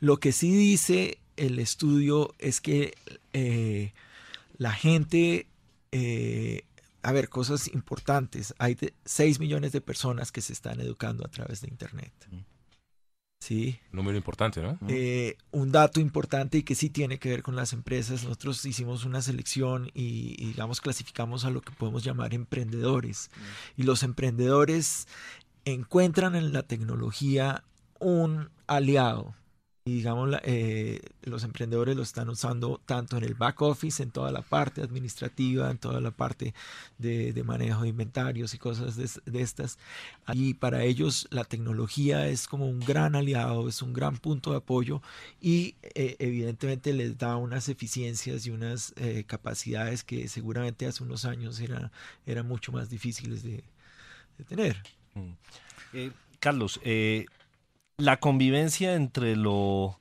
Lo 0.00 0.18
que 0.18 0.32
sí 0.32 0.54
dice 0.54 1.18
el 1.36 1.58
estudio 1.58 2.34
es 2.38 2.60
que 2.60 2.94
eh, 3.32 3.92
la 4.56 4.72
gente, 4.72 5.46
eh, 5.92 6.64
a 7.02 7.12
ver, 7.12 7.28
cosas 7.28 7.68
importantes, 7.68 8.54
hay 8.58 8.76
6 9.04 9.40
millones 9.40 9.72
de 9.72 9.80
personas 9.80 10.32
que 10.32 10.42
se 10.42 10.52
están 10.52 10.80
educando 10.80 11.24
a 11.24 11.30
través 11.30 11.62
de 11.62 11.68
Internet. 11.68 12.12
Sí. 13.50 13.80
Número 13.90 14.16
importante, 14.16 14.62
¿no? 14.62 14.78
Eh, 14.86 15.36
un 15.50 15.72
dato 15.72 15.98
importante 15.98 16.58
y 16.58 16.62
que 16.62 16.76
sí 16.76 16.88
tiene 16.88 17.18
que 17.18 17.30
ver 17.30 17.42
con 17.42 17.56
las 17.56 17.72
empresas. 17.72 18.22
Nosotros 18.22 18.64
hicimos 18.64 19.04
una 19.04 19.22
selección 19.22 19.90
y, 19.92 20.36
digamos, 20.36 20.80
clasificamos 20.80 21.44
a 21.44 21.50
lo 21.50 21.60
que 21.60 21.72
podemos 21.72 22.04
llamar 22.04 22.32
emprendedores. 22.32 23.28
Y 23.76 23.82
los 23.82 24.04
emprendedores 24.04 25.08
encuentran 25.64 26.36
en 26.36 26.52
la 26.52 26.62
tecnología 26.62 27.64
un 27.98 28.50
aliado 28.68 29.34
y 29.84 29.94
digamos, 29.94 30.36
eh, 30.42 31.00
los 31.22 31.42
emprendedores 31.42 31.96
lo 31.96 32.02
están 32.02 32.28
usando 32.28 32.80
tanto 32.84 33.16
en 33.16 33.24
el 33.24 33.34
back 33.34 33.62
office, 33.62 34.02
en 34.02 34.10
toda 34.10 34.30
la 34.30 34.42
parte 34.42 34.82
administrativa, 34.82 35.70
en 35.70 35.78
toda 35.78 36.02
la 36.02 36.10
parte 36.10 36.52
de, 36.98 37.42
manejo 37.44 37.82
de 37.82 37.88
inventarios 37.88 38.52
y 38.52 38.58
cosas 38.58 38.96
de, 38.96 39.40
estas. 39.40 39.78
Y 40.34 40.52
para 40.54 40.84
ellos 40.84 41.26
la 41.30 41.44
tecnología 41.44 42.28
es 42.28 42.46
como 42.46 42.68
un 42.68 42.80
gran 42.80 43.16
aliado, 43.16 43.68
es 43.68 43.80
un 43.80 43.94
gran 43.94 44.18
punto 44.18 44.50
de 44.50 44.58
apoyo 44.58 45.00
y 45.40 45.76
eh, 45.94 46.16
evidentemente 46.18 46.92
les 46.92 47.16
da 47.16 47.36
unas 47.36 47.70
eficiencias 47.70 48.46
y 48.46 48.50
unas 48.50 48.92
eh, 48.96 49.24
capacidades 49.26 50.04
que 50.04 50.28
seguramente 50.28 50.86
hace 50.86 51.02
unos 51.02 51.24
años 51.24 51.58
eran 51.58 51.90
era 52.26 52.42
mucho 52.42 52.70
más 52.70 52.90
difíciles 52.90 53.42
de, 53.42 53.64
tener. 54.46 54.82
Mm. 55.14 56.08
Carlos, 56.38 56.80
eh, 56.82 57.26
la 58.00 58.18
convivencia 58.18 58.94
entre 58.94 59.36
lo, 59.36 60.00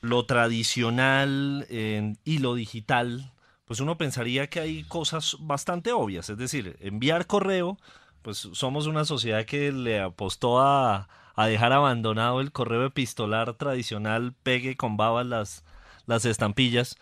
lo 0.00 0.26
tradicional 0.26 1.66
y 1.68 2.38
lo 2.38 2.54
digital, 2.54 3.32
pues 3.64 3.80
uno 3.80 3.96
pensaría 3.96 4.48
que 4.48 4.60
hay 4.60 4.82
cosas 4.84 5.36
bastante 5.40 5.92
obvias. 5.92 6.28
Es 6.30 6.38
decir, 6.38 6.76
enviar 6.80 7.26
correo, 7.26 7.78
pues 8.22 8.48
somos 8.52 8.86
una 8.86 9.04
sociedad 9.04 9.44
que 9.44 9.72
le 9.72 10.00
apostó 10.00 10.60
a, 10.60 11.08
a 11.34 11.46
dejar 11.46 11.72
abandonado 11.72 12.40
el 12.40 12.52
correo 12.52 12.84
epistolar 12.84 13.54
tradicional, 13.54 14.34
pegue 14.42 14.76
con 14.76 14.96
babas 14.96 15.26
las, 15.26 15.64
las 16.06 16.24
estampillas. 16.24 16.98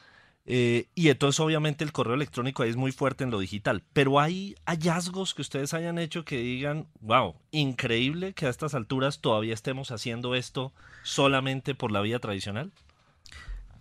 Eh, 0.51 0.87
y 0.95 1.11
entonces 1.11 1.39
obviamente 1.41 1.85
el 1.85 1.93
correo 1.93 2.15
electrónico 2.15 2.65
es 2.65 2.75
muy 2.75 2.91
fuerte 2.91 3.23
en 3.23 3.31
lo 3.31 3.39
digital. 3.39 3.83
Pero 3.93 4.19
hay 4.19 4.55
hallazgos 4.65 5.35
que 5.35 5.43
ustedes 5.43 5.75
hayan 5.75 5.99
hecho 5.99 6.25
que 6.25 6.39
digan, 6.39 6.87
wow, 7.03 7.35
increíble 7.51 8.33
que 8.33 8.47
a 8.47 8.49
estas 8.49 8.75
alturas 8.75 9.21
todavía 9.21 9.53
estemos 9.53 9.91
haciendo 9.91 10.35
esto 10.35 10.73
solamente 11.03 11.75
por 11.75 11.93
la 11.93 12.01
vía 12.01 12.19
tradicional. 12.19 12.73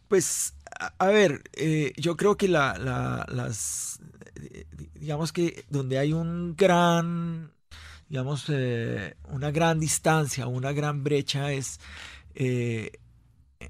Pues, 0.10 0.56
a, 1.00 1.08
ver, 1.08 1.42
eh, 1.54 1.94
yo 1.96 2.18
creo 2.18 2.36
que 2.36 2.50
la, 2.50 3.26
las, 3.30 4.02
digamos 4.96 5.32
que 5.32 5.64
donde 5.70 6.00
hay 6.00 6.12
un 6.12 6.54
gran, 6.58 7.54
digamos, 8.10 8.44
eh, 8.50 9.16
una 9.30 9.52
gran 9.52 9.80
distancia, 9.80 10.48
una 10.48 10.74
gran 10.74 11.06
brecha 11.06 11.54
es 11.54 11.80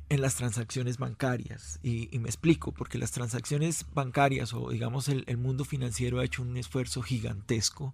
en 0.10 0.22
las 0.22 0.36
transacciones 0.36 0.98
bancarias. 0.98 1.80
Y, 1.84 2.10
me 2.20 2.30
explico, 2.30 2.72
porque 2.72 2.98
las 2.98 3.12
transacciones 3.12 3.86
bancarias 3.94 4.54
o 4.54 4.70
digamos 4.70 5.10
el, 5.10 5.38
mundo 5.38 5.66
financiero 5.66 6.20
ha 6.20 6.26
hecho 6.26 6.42
un 6.42 6.58
esfuerzo 6.58 7.02
gigantesco. 7.02 7.94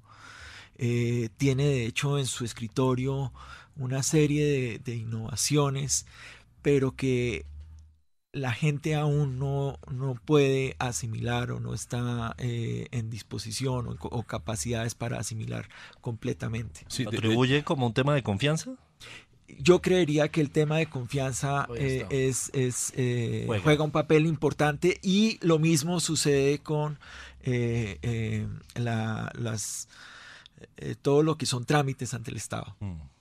Eh, 0.76 1.30
tiene 1.38 1.66
de 1.66 1.86
hecho 1.86 2.18
en 2.18 2.26
su 2.26 2.46
escritorio 2.46 3.32
una 3.76 4.04
serie 4.04 4.80
de, 4.80 4.96
innovaciones, 4.96 6.06
pero 6.62 6.96
que 6.96 7.46
la 8.32 8.52
gente 8.52 8.96
aún 8.96 9.38
no, 9.38 9.78
no 9.92 10.16
puede 10.16 10.76
asimilar 10.80 11.52
o 11.52 11.60
no 11.60 11.76
está 11.76 12.34
eh, 12.40 12.88
en 12.90 13.12
disposición 13.12 13.98
o, 14.00 14.24
capacidades 14.24 14.96
para 14.96 15.20
asimilar 15.20 15.70
completamente. 16.02 16.82
Sí, 16.88 17.06
¿Atribuye 17.06 17.64
como 17.64 17.86
un 17.86 17.94
tema 17.94 18.16
de 18.16 18.24
confianza? 18.24 18.76
Yo 19.48 19.82
creería 19.82 20.30
que 20.30 20.42
el 20.42 20.50
tema 20.50 20.78
de 20.78 20.88
confianza 20.88 21.68
eh, 21.76 22.06
es, 22.10 22.52
eh, 22.96 23.46
juega. 23.64 23.84
un 23.84 23.92
papel 23.92 24.26
importante 24.26 25.00
y 25.02 25.40
lo 25.42 25.60
mismo 25.60 26.00
sucede 26.00 26.60
con 26.60 26.98
eh, 27.42 28.48
las, 28.76 29.88
todo 31.02 31.24
lo 31.24 31.38
que 31.38 31.46
son 31.46 31.66
trámites 31.66 32.14
ante 32.14 32.32
el 32.32 32.38
Estado. 32.38 32.76
Mm. 32.80 33.14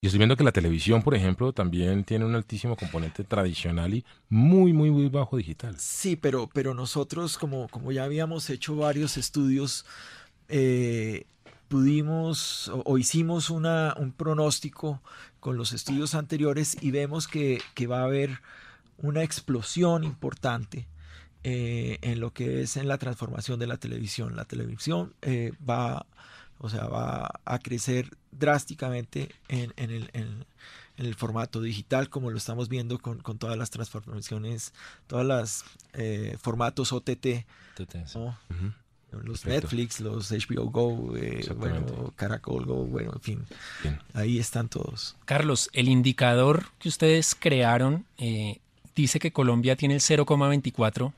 Y 0.00 0.06
estoy 0.06 0.18
viendo 0.18 0.36
que 0.36 0.44
la 0.44 0.52
televisión, 0.52 1.02
por 1.02 1.16
ejemplo, 1.16 1.52
también 1.52 2.04
tiene 2.04 2.24
un 2.24 2.36
altísimo 2.36 2.76
componente 2.76 3.24
tradicional 3.24 3.94
y 3.94 4.04
muy, 4.28 4.72
muy, 4.72 4.92
muy 4.92 5.08
bajo 5.08 5.36
digital. 5.36 5.74
Sí, 5.76 6.14
pero, 6.14 6.48
pero 6.52 6.72
nosotros, 6.72 7.36
como, 7.36 7.66
como 7.68 7.90
ya 7.90 8.04
habíamos 8.04 8.48
hecho 8.48 8.76
varios 8.76 9.16
estudios, 9.16 9.84
eh, 10.48 11.24
pudimos 11.66 12.70
o, 12.84 12.96
hicimos 12.96 13.50
una, 13.50 13.92
un 13.98 14.12
pronóstico 14.12 15.02
con 15.40 15.56
los 15.56 15.72
estudios 15.72 16.14
anteriores 16.14 16.76
y 16.80 16.90
vemos 16.90 17.28
que, 17.28 17.60
que 17.74 17.86
va 17.86 18.00
a 18.00 18.04
haber 18.04 18.40
una 18.98 19.22
explosión 19.22 20.04
importante 20.04 20.86
eh, 21.44 21.98
en 22.02 22.20
lo 22.20 22.32
que 22.32 22.62
es 22.62 22.76
en 22.76 22.88
la 22.88 22.98
transformación 22.98 23.58
de 23.58 23.66
la 23.66 23.76
televisión. 23.76 24.36
La 24.36 24.44
televisión 24.44 25.14
eh, 25.22 25.52
va 25.68 26.06
o 26.58 26.68
sea, 26.68 26.86
va 26.86 27.40
a 27.44 27.58
crecer 27.60 28.10
drásticamente 28.32 29.30
en, 29.48 29.72
el, 29.76 31.14
formato 31.14 31.60
digital, 31.60 32.10
como 32.10 32.30
lo 32.30 32.36
estamos 32.36 32.68
viendo 32.68 32.98
con, 32.98 33.20
todas 33.38 33.56
las 33.56 33.70
transformaciones, 33.70 34.72
todas 35.06 35.24
las 35.24 35.64
eh, 35.92 36.36
formatos 36.40 36.92
OTT, 36.92 37.46
los 39.10 39.46
Netflix, 39.46 40.00
los 40.00 40.30
HBO 40.30 40.70
Go, 40.70 41.16
eh, 41.16 41.46
bueno, 41.56 42.12
Caracol 42.16 42.66
Go, 42.66 42.84
bueno, 42.84 43.12
en 43.14 43.20
fin, 43.20 43.46
ahí 44.14 44.38
están 44.38 44.68
todos. 44.68 45.16
Carlos, 45.24 45.70
el 45.72 45.88
indicador 45.88 46.66
que 46.78 46.88
ustedes 46.88 47.34
crearon 47.34 48.04
eh, 48.18 48.60
dice 48.94 49.18
que 49.18 49.32
Colombia 49.32 49.76
tiene 49.76 49.94
el 49.94 50.00
0,24 50.00 51.12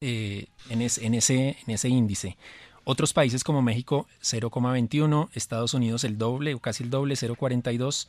en, 0.00 0.46
en, 0.70 0.82
ese, 0.82 1.56
en 1.66 1.70
ese 1.74 1.88
índice. 1.88 2.36
Otros 2.84 3.12
países 3.12 3.44
como 3.44 3.62
México 3.62 4.08
0,21, 4.22 5.28
Estados 5.34 5.74
Unidos 5.74 6.02
el 6.04 6.18
doble 6.18 6.54
o 6.54 6.58
casi 6.58 6.82
el 6.82 6.90
doble, 6.90 7.14
0,42. 7.14 8.08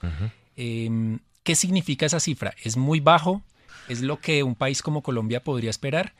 Em, 0.55 1.19
¿Qué 1.43 1.55
significa 1.55 2.05
esa 2.05 2.19
cifra? 2.19 2.55
¿Es 2.63 2.77
muy 2.77 2.99
bajo? 2.99 3.43
¿Es 3.87 4.01
lo 4.01 4.19
que 4.19 4.43
un 4.43 4.55
país 4.55 4.81
como 4.81 5.03
Colombia 5.03 5.43
podría 5.43 5.69
esperar? 5.69 6.13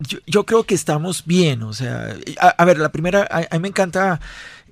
Yo, 0.00 0.46
creo 0.46 0.62
que 0.62 0.76
estamos 0.76 1.26
bien, 1.26 1.64
o 1.64 1.72
sea, 1.72 2.16
a, 2.40 2.64
ver, 2.64 2.78
la 2.78 2.92
primera, 2.92 3.26
a, 3.28 3.52
mí 3.56 3.62
me 3.62 3.66
encanta, 3.66 4.20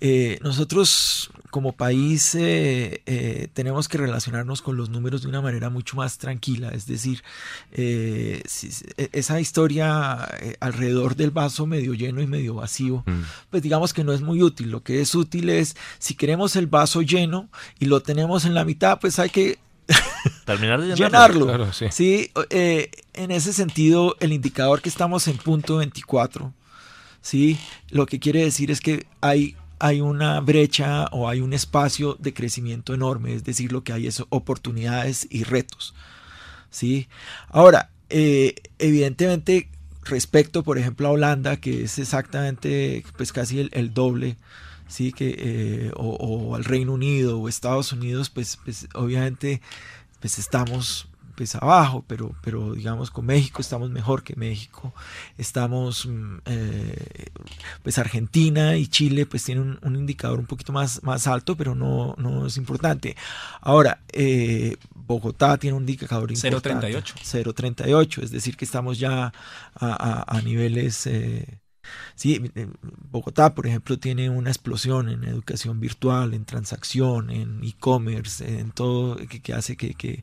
eh, 0.00 0.38
nosotros 0.40 1.32
como 1.50 1.72
país 1.72 2.36
eh, 2.36 3.02
eh, 3.06 3.48
tenemos 3.52 3.88
que 3.88 3.98
relacionarnos 3.98 4.62
con 4.62 4.76
los 4.76 4.88
números 4.88 5.22
de 5.22 5.28
una 5.28 5.40
manera 5.40 5.68
mucho 5.68 5.96
más 5.96 6.18
tranquila, 6.18 6.68
es 6.68 6.86
decir, 6.86 7.24
e, 7.72 8.40
esa 9.10 9.40
historia 9.40 10.28
alrededor 10.60 11.16
del 11.16 11.32
vaso 11.32 11.66
medio 11.66 11.94
lleno 11.94 12.22
y 12.22 12.28
medio 12.28 12.54
vacío, 12.54 13.02
mm. 13.04 13.22
pues 13.50 13.64
digamos 13.64 13.92
que 13.92 14.04
no 14.04 14.12
es 14.12 14.20
muy 14.20 14.40
útil, 14.42 14.70
lo 14.70 14.84
que 14.84 15.00
es 15.00 15.12
útil 15.16 15.48
es, 15.50 15.76
si 15.98 16.14
queremos 16.14 16.54
el 16.54 16.68
vaso 16.68 17.02
lleno 17.02 17.48
y 17.80 17.86
lo 17.86 18.00
tenemos 18.00 18.44
en 18.44 18.54
la 18.54 18.64
mitad, 18.64 19.00
pues 19.00 19.18
hay 19.18 19.30
que 19.30 19.58
Terminar 20.46 20.80
de 20.80 20.94
llenarlo. 20.94 21.72
sí. 21.72 22.30
Eh, 22.50 22.90
en 23.14 23.30
ese 23.32 23.52
sentido, 23.52 24.16
el 24.20 24.32
indicador 24.32 24.80
que 24.80 24.88
estamos 24.88 25.26
en 25.26 25.36
punto 25.38 25.78
24, 25.78 26.54
¿sí? 27.20 27.58
lo 27.90 28.06
que 28.06 28.20
quiere 28.20 28.44
decir 28.44 28.70
es 28.70 28.80
que 28.80 29.06
hay, 29.20 29.56
hay 29.80 30.00
una 30.00 30.38
brecha 30.38 31.06
o 31.06 31.28
hay 31.28 31.40
un 31.40 31.52
espacio 31.52 32.14
de 32.20 32.32
crecimiento 32.32 32.94
enorme, 32.94 33.34
es 33.34 33.42
decir, 33.42 33.72
lo 33.72 33.82
que 33.82 33.92
hay 33.92 34.06
es 34.06 34.22
oportunidades 34.28 35.26
y 35.30 35.42
retos. 35.42 35.96
¿sí? 36.70 37.08
Ahora, 37.48 37.90
eh, 38.08 38.54
evidentemente, 38.78 39.68
respecto, 40.04 40.62
por 40.62 40.78
ejemplo, 40.78 41.08
a 41.08 41.10
Holanda, 41.10 41.56
que 41.56 41.82
es 41.82 41.98
exactamente 41.98 43.04
pues 43.16 43.32
casi 43.32 43.68
el, 43.72 43.94
doble, 43.94 44.36
sí 44.86 45.10
que 45.10 45.34
eh, 45.36 45.90
o, 45.96 46.54
al 46.54 46.64
Reino 46.64 46.92
Unido 46.92 47.40
o 47.40 47.48
Estados 47.48 47.92
Unidos 47.92 48.30
pues, 48.30 48.58
pues 48.62 48.86
obviamente 48.94 49.60
pues 50.20 50.38
estamos 50.38 51.08
pues 51.36 51.54
abajo, 51.54 52.02
pero, 52.08 52.34
pero 52.42 52.72
digamos 52.72 53.10
con 53.10 53.26
México 53.26 53.60
estamos 53.60 53.90
mejor 53.90 54.24
que 54.24 54.34
México. 54.36 54.94
Estamos, 55.36 56.06
mm, 56.06 56.38
eh, 56.46 57.26
pues 57.82 57.98
Argentina 57.98 58.76
y 58.76 58.88
Chile 58.88 59.26
pues 59.26 59.44
tienen 59.44 59.78
un, 59.82 59.96
indicador 59.96 60.38
un 60.38 60.46
poquito 60.46 60.72
más, 60.72 61.02
más 61.02 61.26
alto, 61.26 61.56
pero 61.56 61.74
no, 61.74 62.14
no 62.16 62.46
es 62.46 62.56
importante. 62.56 63.16
Ahora, 63.60 64.00
eh, 64.12 64.76
Bogotá 64.94 65.56
tiene 65.58 65.76
un 65.76 65.82
indicador 65.82 66.32
importante. 66.32 66.88
0.38. 66.88 67.44
0.38, 67.44 68.22
es 68.22 68.30
decir 68.30 68.56
que 68.56 68.64
estamos 68.64 68.98
ya 68.98 69.32
a, 69.74 70.40
niveles... 70.42 71.06
Eh, 71.06 71.60
Sí, 72.14 72.50
Bogotá, 73.10 73.54
por 73.54 73.66
ejemplo, 73.66 73.98
tiene 73.98 74.30
una 74.30 74.50
explosión 74.50 75.08
en 75.08 75.24
educación 75.24 75.80
virtual, 75.80 76.34
en 76.34 76.44
transacción, 76.44 77.30
en 77.30 77.60
e-commerce, 77.62 78.60
en 78.60 78.70
todo 78.70 79.16
que, 79.16 79.52
hace 79.52 79.76
que, 79.76 79.94
que, 79.94 80.22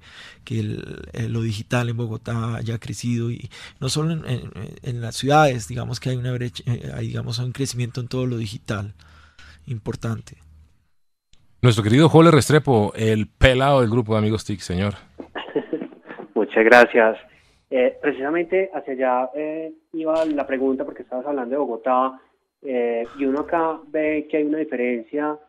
eh, 1.13 1.29
lo 1.29 1.41
digital 1.41 1.89
en 1.89 1.97
Bogotá 1.97 2.55
haya 2.55 2.79
crecido 2.79 3.31
y 3.31 3.49
no 3.79 3.89
solo 3.89 4.11
en, 4.13 5.01
las 5.01 5.15
ciudades, 5.15 5.67
digamos 5.67 5.99
que 5.99 6.09
hay 6.09 6.15
una 6.15 6.31
brecha, 6.31 6.63
eh, 6.65 6.91
hay 6.95 7.07
digamos 7.07 7.39
un 7.39 7.51
crecimiento 7.51 8.01
en 8.01 8.07
todo 8.07 8.25
lo 8.25 8.37
digital 8.37 8.93
importante. 9.67 10.37
Nuestro 11.61 11.83
querido 11.83 12.09
Jole 12.09 12.31
Restrepo, 12.31 12.91
el 12.95 13.27
pelado 13.27 13.81
del 13.81 13.89
grupo 13.89 14.13
de 14.13 14.19
Amigos 14.19 14.43
TIC, 14.43 14.59
señor. 14.59 14.95
Muchas 16.35 16.65
gracias. 16.65 17.17
Eh, 17.75 17.97
precisamente 17.99 18.69
hacia 18.71 18.93
allá 18.93 19.31
eh, 19.33 19.73
iba 19.93 20.23
la 20.25 20.45
pregunta 20.45 20.85
porque 20.85 21.01
estabas 21.01 21.25
hablando 21.25 21.55
de 21.55 21.59
Bogotá 21.59 22.21
eh, 22.61 23.03
y 23.17 23.25
uno 23.25 23.39
acá 23.39 23.79
ve 23.87 24.27
que 24.29 24.37
hay 24.37 24.43
una 24.43 24.59
diferencia 24.59 25.39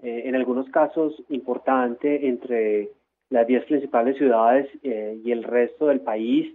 en 0.00 0.34
algunos 0.34 0.70
casos 0.70 1.22
importante 1.28 2.26
entre 2.26 2.88
las 3.28 3.46
10 3.46 3.64
principales 3.66 4.16
ciudades 4.16 4.66
y 4.82 5.30
el 5.30 5.42
resto 5.42 5.88
del 5.88 6.00
país. 6.00 6.54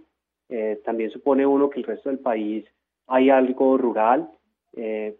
también 0.82 1.10
supone 1.10 1.46
uno 1.46 1.68
que 1.68 1.78
el 1.78 1.86
resto 1.86 2.08
del 2.08 2.20
país 2.20 2.64
hay 3.06 3.28
algo 3.28 3.76
rural. 3.76 4.30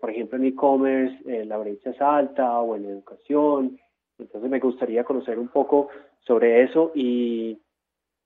por 0.00 0.11
ejemplo, 0.11 0.38
en 0.38 0.46
e-commerce 0.46 1.44
la 1.44 1.59
brecha 1.59 1.90
es 1.90 2.00
alta 2.00 2.59
o 2.61 2.74
en 2.74 2.87
educación. 2.87 3.78
Entonces 4.18 4.50
me 4.50 4.59
gustaría 4.59 5.04
conocer 5.04 5.38
un 5.38 5.48
poco 5.48 5.88
sobre 6.26 6.62
eso 6.62 6.92
y, 6.94 7.59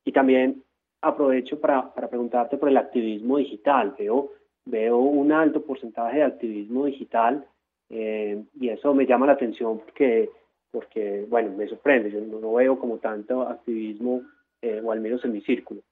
y 0.05 0.13
también 0.13 0.63
aprovecho 1.01 1.61
para, 1.61 1.93
para 1.95 2.09
preguntarte 2.09 2.57
por 2.57 2.69
el 2.69 2.77
activismo 2.77 3.39
digital. 3.39 3.95
Veo, 3.99 4.33
veo 4.65 4.99
un 4.99 5.33
alto 5.33 5.63
porcentaje 5.63 6.19
de 6.19 6.25
activismo 6.25 6.87
digital 6.87 7.47
eh, 7.91 8.45
y 8.61 8.69
eso 8.69 8.95
me 8.95 9.07
llama 9.07 9.27
la 9.27 9.33
atención 9.33 9.79
porque, 9.79 10.31
porque 10.71 11.27
bueno, 11.29 11.57
me 11.57 11.69
sorprende. 11.69 12.11
Yo 12.11 12.21
no, 12.21 12.53
veo 12.55 12.79
como 12.79 12.99
tanto 12.99 13.43
activismo, 13.43 14.23
eh, 14.63 14.81
o 14.83 14.93
al 14.93 15.01
menos 15.01 15.25
en 15.25 15.33
mi 15.33 15.41
círculo. 15.41 15.83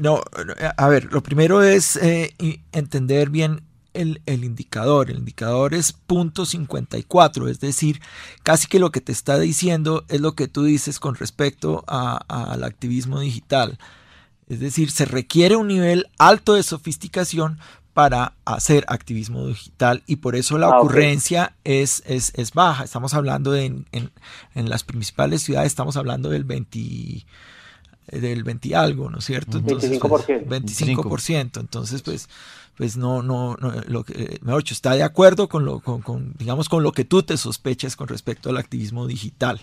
No, 0.00 0.20
a 0.78 0.88
ver, 0.88 1.12
lo 1.12 1.22
primero 1.22 1.62
es 1.62 1.96
eh, 2.02 2.30
entender 2.72 3.28
bien 3.28 3.58
el, 3.94 4.20
indicador. 4.26 5.10
El 5.10 5.18
indicador 5.18 5.74
es 5.74 5.92
punto 5.92 6.46
54, 6.46 7.48
es 7.48 7.60
decir, 7.60 8.00
casi 8.42 8.66
que 8.66 8.78
lo 8.78 8.90
que 8.90 9.00
te 9.00 9.12
está 9.12 9.38
diciendo 9.38 10.04
es 10.08 10.20
lo 10.20 10.34
que 10.34 10.48
tú 10.48 10.64
dices 10.64 10.98
con 11.00 11.14
respecto 11.14 11.84
al 11.86 12.64
activismo 12.64 13.20
digital. 13.20 13.78
Es 14.48 14.60
decir, 14.60 14.90
se 14.90 15.04
requiere 15.04 15.56
un 15.56 15.68
nivel 15.68 16.06
alto 16.18 16.54
de 16.54 16.62
sofisticación 16.62 17.58
para 17.94 18.34
hacer 18.44 18.84
activismo 18.88 19.46
digital 19.46 20.02
y 20.06 20.16
por 20.16 20.34
eso 20.34 20.56
la 20.56 20.66
ah, 20.68 20.78
ocurrencia 20.78 21.54
es, 21.64 22.02
es, 22.06 22.52
baja. 22.52 22.84
Estamos 22.84 23.14
hablando 23.14 23.52
de 23.52 23.66
en, 23.66 23.86
en, 23.92 24.68
las 24.68 24.82
principales 24.84 25.42
ciudades, 25.42 25.72
estamos 25.72 25.96
hablando 25.96 26.30
del 26.30 26.44
20 26.44 27.26
del 28.06 28.44
20 28.44 28.74
algo, 28.74 29.10
¿no 29.10 29.18
es 29.18 29.24
cierto? 29.24 29.58
Entonces, 29.58 30.00
25%. 30.00 30.46
25%. 30.46 31.60
Entonces, 31.60 32.02
pues, 32.02 32.28
pues 32.76 32.96
no, 32.96 33.22
no, 33.22 33.56
no 33.60 33.72
lo 33.86 34.04
que, 34.04 34.38
mejor 34.42 34.62
dicho, 34.62 34.74
está 34.74 34.94
de 34.94 35.02
acuerdo 35.02 35.48
con 35.48 35.64
lo, 35.64 35.80
con, 35.80 36.02
con, 36.02 36.34
digamos, 36.38 36.68
con 36.68 36.82
lo 36.82 36.92
que 36.92 37.04
tú 37.04 37.22
te 37.22 37.36
sospechas 37.36 37.96
con 37.96 38.08
respecto 38.08 38.50
al 38.50 38.56
activismo 38.56 39.06
digital. 39.06 39.60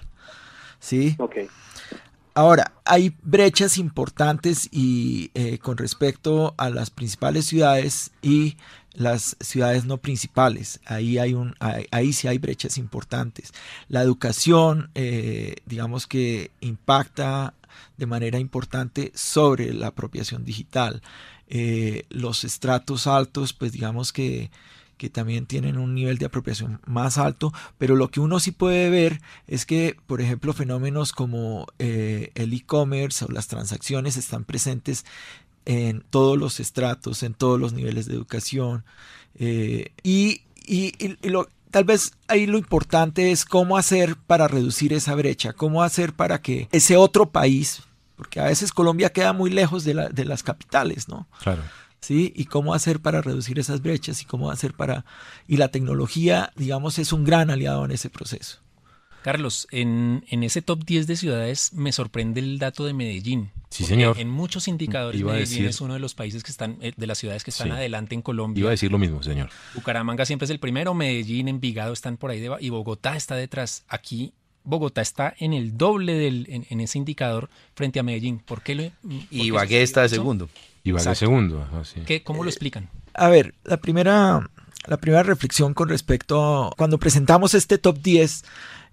¿Sí? 0.79 1.15
Ok. 1.19 1.35
Ahora, 2.39 2.71
hay 2.85 3.13
brechas 3.21 3.77
importantes 3.77 4.69
y 4.71 5.31
eh, 5.33 5.57
con 5.57 5.77
respecto 5.77 6.53
a 6.57 6.69
las 6.69 6.89
principales 6.89 7.45
ciudades 7.47 8.11
y 8.21 8.55
las 8.93 9.35
ciudades 9.41 9.85
no 9.85 9.97
principales. 9.97 10.79
Ahí, 10.85 11.17
hay 11.17 11.33
un, 11.33 11.55
ahí, 11.59 12.13
sí 12.13 12.27
hay 12.27 12.37
brechas 12.37 12.77
importantes. 12.77 13.51
La 13.87 14.01
educación, 14.01 14.89
eh, 14.95 15.55
digamos 15.65 16.07
que 16.07 16.51
impacta 16.61 17.53
de 17.97 18.05
manera 18.05 18.39
importante 18.39 19.11
sobre 19.15 19.73
la 19.73 19.87
apropiación 19.87 20.45
digital. 20.45 21.01
Eh, 21.47 22.05
los 22.09 22.43
estratos 22.43 23.07
altos, 23.07 23.53
pues 23.53 23.71
digamos 23.71 24.13
que, 24.13 24.51
también 25.13 25.45
tienen 25.45 25.77
un 25.77 25.95
nivel 25.95 26.17
de 26.17 26.25
apropiación 26.25 26.81
más 26.85 27.17
alto, 27.17 27.53
pero 27.77 27.95
lo 27.95 28.09
que 28.09 28.19
uno 28.19 28.41
sí 28.41 28.51
puede 28.51 28.89
ver 28.89 29.21
es 29.47 29.65
que, 29.65 29.95
por 30.07 30.19
ejemplo, 30.19 30.51
fenómenos 30.51 31.13
como 31.13 31.67
eh, 31.79 32.31
el 32.35 32.51
e-commerce 32.51 33.23
o 33.23 33.29
las 33.29 33.47
transacciones 33.47 34.17
están 34.17 34.43
presentes 34.43 35.05
en 35.63 36.03
todos 36.09 36.37
los 36.37 36.59
estratos, 36.59 37.23
en 37.23 37.33
todos 37.33 37.57
los 37.59 37.71
niveles 37.71 38.07
de 38.07 38.15
educación. 38.15 38.83
Eh, 39.35 39.93
y, 40.03 40.41
tal 41.71 41.83
vez 41.83 42.13
ahí 42.27 42.45
lo 42.45 42.57
importante 42.57 43.31
es 43.31 43.45
cómo 43.45 43.77
hacer 43.77 44.15
para 44.15 44.47
reducir 44.47 44.93
esa 44.93 45.15
brecha, 45.15 45.53
cómo 45.53 45.83
hacer 45.83 46.13
para 46.13 46.41
que 46.41 46.67
ese 46.71 46.97
otro 46.97 47.29
país, 47.29 47.83
porque 48.15 48.39
a 48.39 48.45
veces 48.45 48.71
Colombia 48.71 49.11
queda 49.11 49.33
muy 49.33 49.49
lejos 49.49 49.83
de, 49.83 49.93
la, 49.93 50.09
de 50.09 50.25
las 50.25 50.43
capitales, 50.43 51.07
¿no? 51.07 51.27
Claro. 51.41 51.61
¿Sí? 52.01 52.31
Y 52.35 52.45
cómo 52.45 52.73
hacer 52.73 53.01
para 53.01 53.21
reducir 53.21 53.59
esas 53.59 53.81
brechas 53.81 54.21
y 54.21 54.25
cómo 54.25 54.51
hacer 54.51 54.73
para... 54.73 55.03
Y 55.47 55.57
la 55.57 55.67
tecnología, 55.67 56.53
digamos, 56.55 56.97
es 56.97 57.11
un 57.11 57.25
gran 57.25 57.49
aliado 57.49 57.83
en 57.83 57.91
ese 57.91 58.09
proceso. 58.09 58.59
Carlos, 59.21 59.67
en, 59.71 60.23
en, 60.29 60.43
ese 60.43 60.61
top 60.61 60.83
10 60.85 61.07
de 61.07 61.15
ciudades 61.15 61.73
me 61.73 61.91
sorprende 61.91 62.39
el 62.39 62.59
dato 62.59 62.85
de 62.85 62.93
Medellín. 62.93 63.51
Sí, 63.69 63.83
señor. 63.83 64.17
En 64.19 64.29
muchos 64.29 64.67
indicadores 64.67 65.21
Medellín 65.21 65.65
es 65.65 65.81
uno 65.81 65.93
de 65.93 65.99
los 65.99 66.15
países 66.15 66.43
que 66.43 66.51
están, 66.51 66.77
eh, 66.81 66.93
de 66.95 67.07
las 67.07 67.17
ciudades 67.17 67.43
que 67.43 67.51
están 67.51 67.67
sí. 67.67 67.73
adelante 67.73 68.15
en 68.15 68.21
Colombia. 68.21 68.61
Iba 68.61 68.69
a 68.69 68.71
decir 68.71 68.91
lo 68.91 68.97
mismo, 68.97 69.21
señor. 69.21 69.49
Bucaramanga 69.75 70.25
siempre 70.25 70.45
es 70.45 70.51
el 70.51 70.59
primero, 70.59 70.93
Medellín, 70.93 71.47
Envigado 71.47 71.93
están 71.93 72.17
por 72.17 72.31
ahí 72.31 72.39
de, 72.39 72.55
y 72.59 72.69
Bogotá 72.69 73.15
está 73.15 73.35
detrás. 73.35 73.83
Aquí 73.87 74.33
Bogotá 74.63 75.01
está 75.01 75.33
en 75.39 75.53
el 75.53 75.77
doble 75.77 76.13
del, 76.13 76.45
en, 76.49 76.65
en 76.69 76.81
ese 76.81 76.97
indicador 76.97 77.49
frente 77.75 77.99
a 77.99 78.03
Medellín. 78.03 78.39
¿Por 78.39 78.61
qué 78.61 78.75
lo, 78.75 78.83
y 78.83 79.27
Ibagué 79.31 79.81
está 79.81 80.03
de 80.03 80.09
segundo. 80.09 80.49
Ibagué 80.83 81.15
segundo. 81.15 81.67
Así. 81.79 82.01
¿Qué, 82.01 82.23
¿Cómo 82.23 82.43
lo 82.43 82.49
explican? 82.49 82.89
A 83.13 83.29
ver, 83.29 83.55
la 83.63 83.77
primera, 83.77 84.49
la 84.85 84.97
primera 84.97 85.23
reflexión 85.23 85.73
con 85.73 85.89
respecto 85.89 86.67
a 86.67 86.71
cuando 86.75 86.97
presentamos 86.97 87.53
este 87.53 87.77
top 87.77 87.99
10 88.01 88.43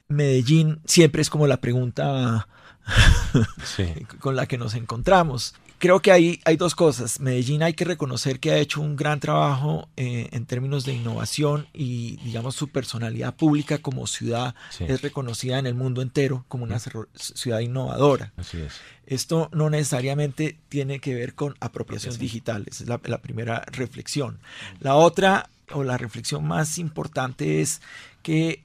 Medellín 0.09 0.81
siempre 0.85 1.23
es 1.23 1.31
como 1.31 1.47
la 1.47 1.59
pregunta 1.59 2.49
sí. 3.65 3.85
con 4.21 4.37
la 4.37 4.47
que 4.47 4.59
nos 4.59 4.75
encontramos. 4.75 5.55
Creo 5.79 6.01
que 6.01 6.11
hay, 6.11 6.41
hay 6.47 6.57
dos 6.57 6.75
cosas. 6.75 7.21
Medellín 7.21 7.63
hay 7.63 7.75
que 7.75 7.85
reconocer 7.85 8.41
que 8.41 8.51
ha 8.51 8.57
hecho 8.57 8.81
un 8.81 8.97
gran 8.97 9.21
trabajo 9.21 9.89
eh, 9.99 10.29
en 10.33 10.47
términos 10.47 10.87
de 10.87 10.95
innovación 10.95 11.67
y, 11.75 12.17
digamos, 12.25 12.55
su 12.55 12.69
personalidad 12.69 13.35
pública 13.35 13.77
como 13.79 14.07
ciudad 14.07 14.55
sí. 14.71 14.85
es 14.89 15.03
reconocida 15.03 15.59
en 15.59 15.67
el 15.67 15.75
mundo 15.75 16.01
entero 16.01 16.47
como 16.49 16.65
una 16.65 16.79
ciudad 16.79 17.61
innovadora. 17.61 18.33
Así 18.39 18.59
es. 18.59 18.73
Esto 19.07 19.51
no 19.53 19.69
necesariamente 19.69 20.59
tiene 20.71 20.99
que 20.99 21.15
ver 21.15 21.35
con 21.35 21.57
apropiación 21.61 22.17
digital, 22.17 22.65
esa 22.67 22.85
es 22.85 22.89
la, 22.89 22.99
la 23.05 23.19
primera 23.19 23.63
reflexión. 23.71 24.39
La 24.81 24.95
otra, 24.95 25.51
o 25.73 25.85
la 25.85 25.99
reflexión 25.99 26.45
más 26.45 26.79
importante, 26.79 27.61
es 27.61 27.83
que 28.23 28.63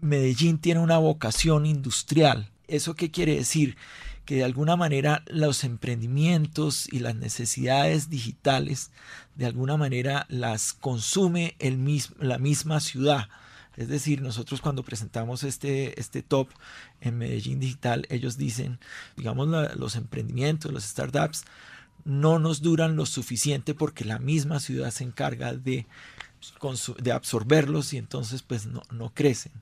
Medellín 0.00 0.58
tiene 0.58 0.80
una 0.80 0.98
vocación 0.98 1.66
industrial. 1.66 2.50
¿Eso 2.68 2.94
qué 2.94 3.10
quiere 3.10 3.34
decir? 3.34 3.76
Que 4.24 4.36
de 4.36 4.44
alguna 4.44 4.76
manera 4.76 5.24
los 5.26 5.64
emprendimientos 5.64 6.86
y 6.92 7.00
las 7.00 7.16
necesidades 7.16 8.10
digitales, 8.10 8.90
de 9.34 9.46
alguna 9.46 9.76
manera 9.76 10.26
las 10.28 10.72
consume 10.72 11.56
el 11.58 11.84
la 12.18 12.38
misma 12.38 12.80
ciudad. 12.80 13.28
Es 13.76 13.88
decir, 13.88 14.20
nosotros 14.20 14.60
cuando 14.60 14.84
presentamos 14.84 15.42
este, 15.42 15.98
este 15.98 16.22
top 16.22 16.48
en 17.00 17.18
Medellín 17.18 17.60
Digital, 17.60 18.06
ellos 18.10 18.36
dicen, 18.36 18.78
digamos, 19.16 19.48
los 19.76 19.96
emprendimientos, 19.96 20.72
los 20.72 20.84
startups, 20.84 21.44
no 22.04 22.38
nos 22.38 22.62
duran 22.62 22.96
lo 22.96 23.06
suficiente 23.06 23.74
porque 23.74 24.04
la 24.04 24.18
misma 24.18 24.60
ciudad 24.60 24.90
se 24.90 25.04
encarga 25.04 25.54
de, 25.54 25.86
de 26.98 27.12
absorberlos 27.12 27.92
y 27.92 27.98
entonces 27.98 28.42
pues 28.42 28.66
no, 28.66 28.82
no 28.90 29.14
crecen. 29.14 29.52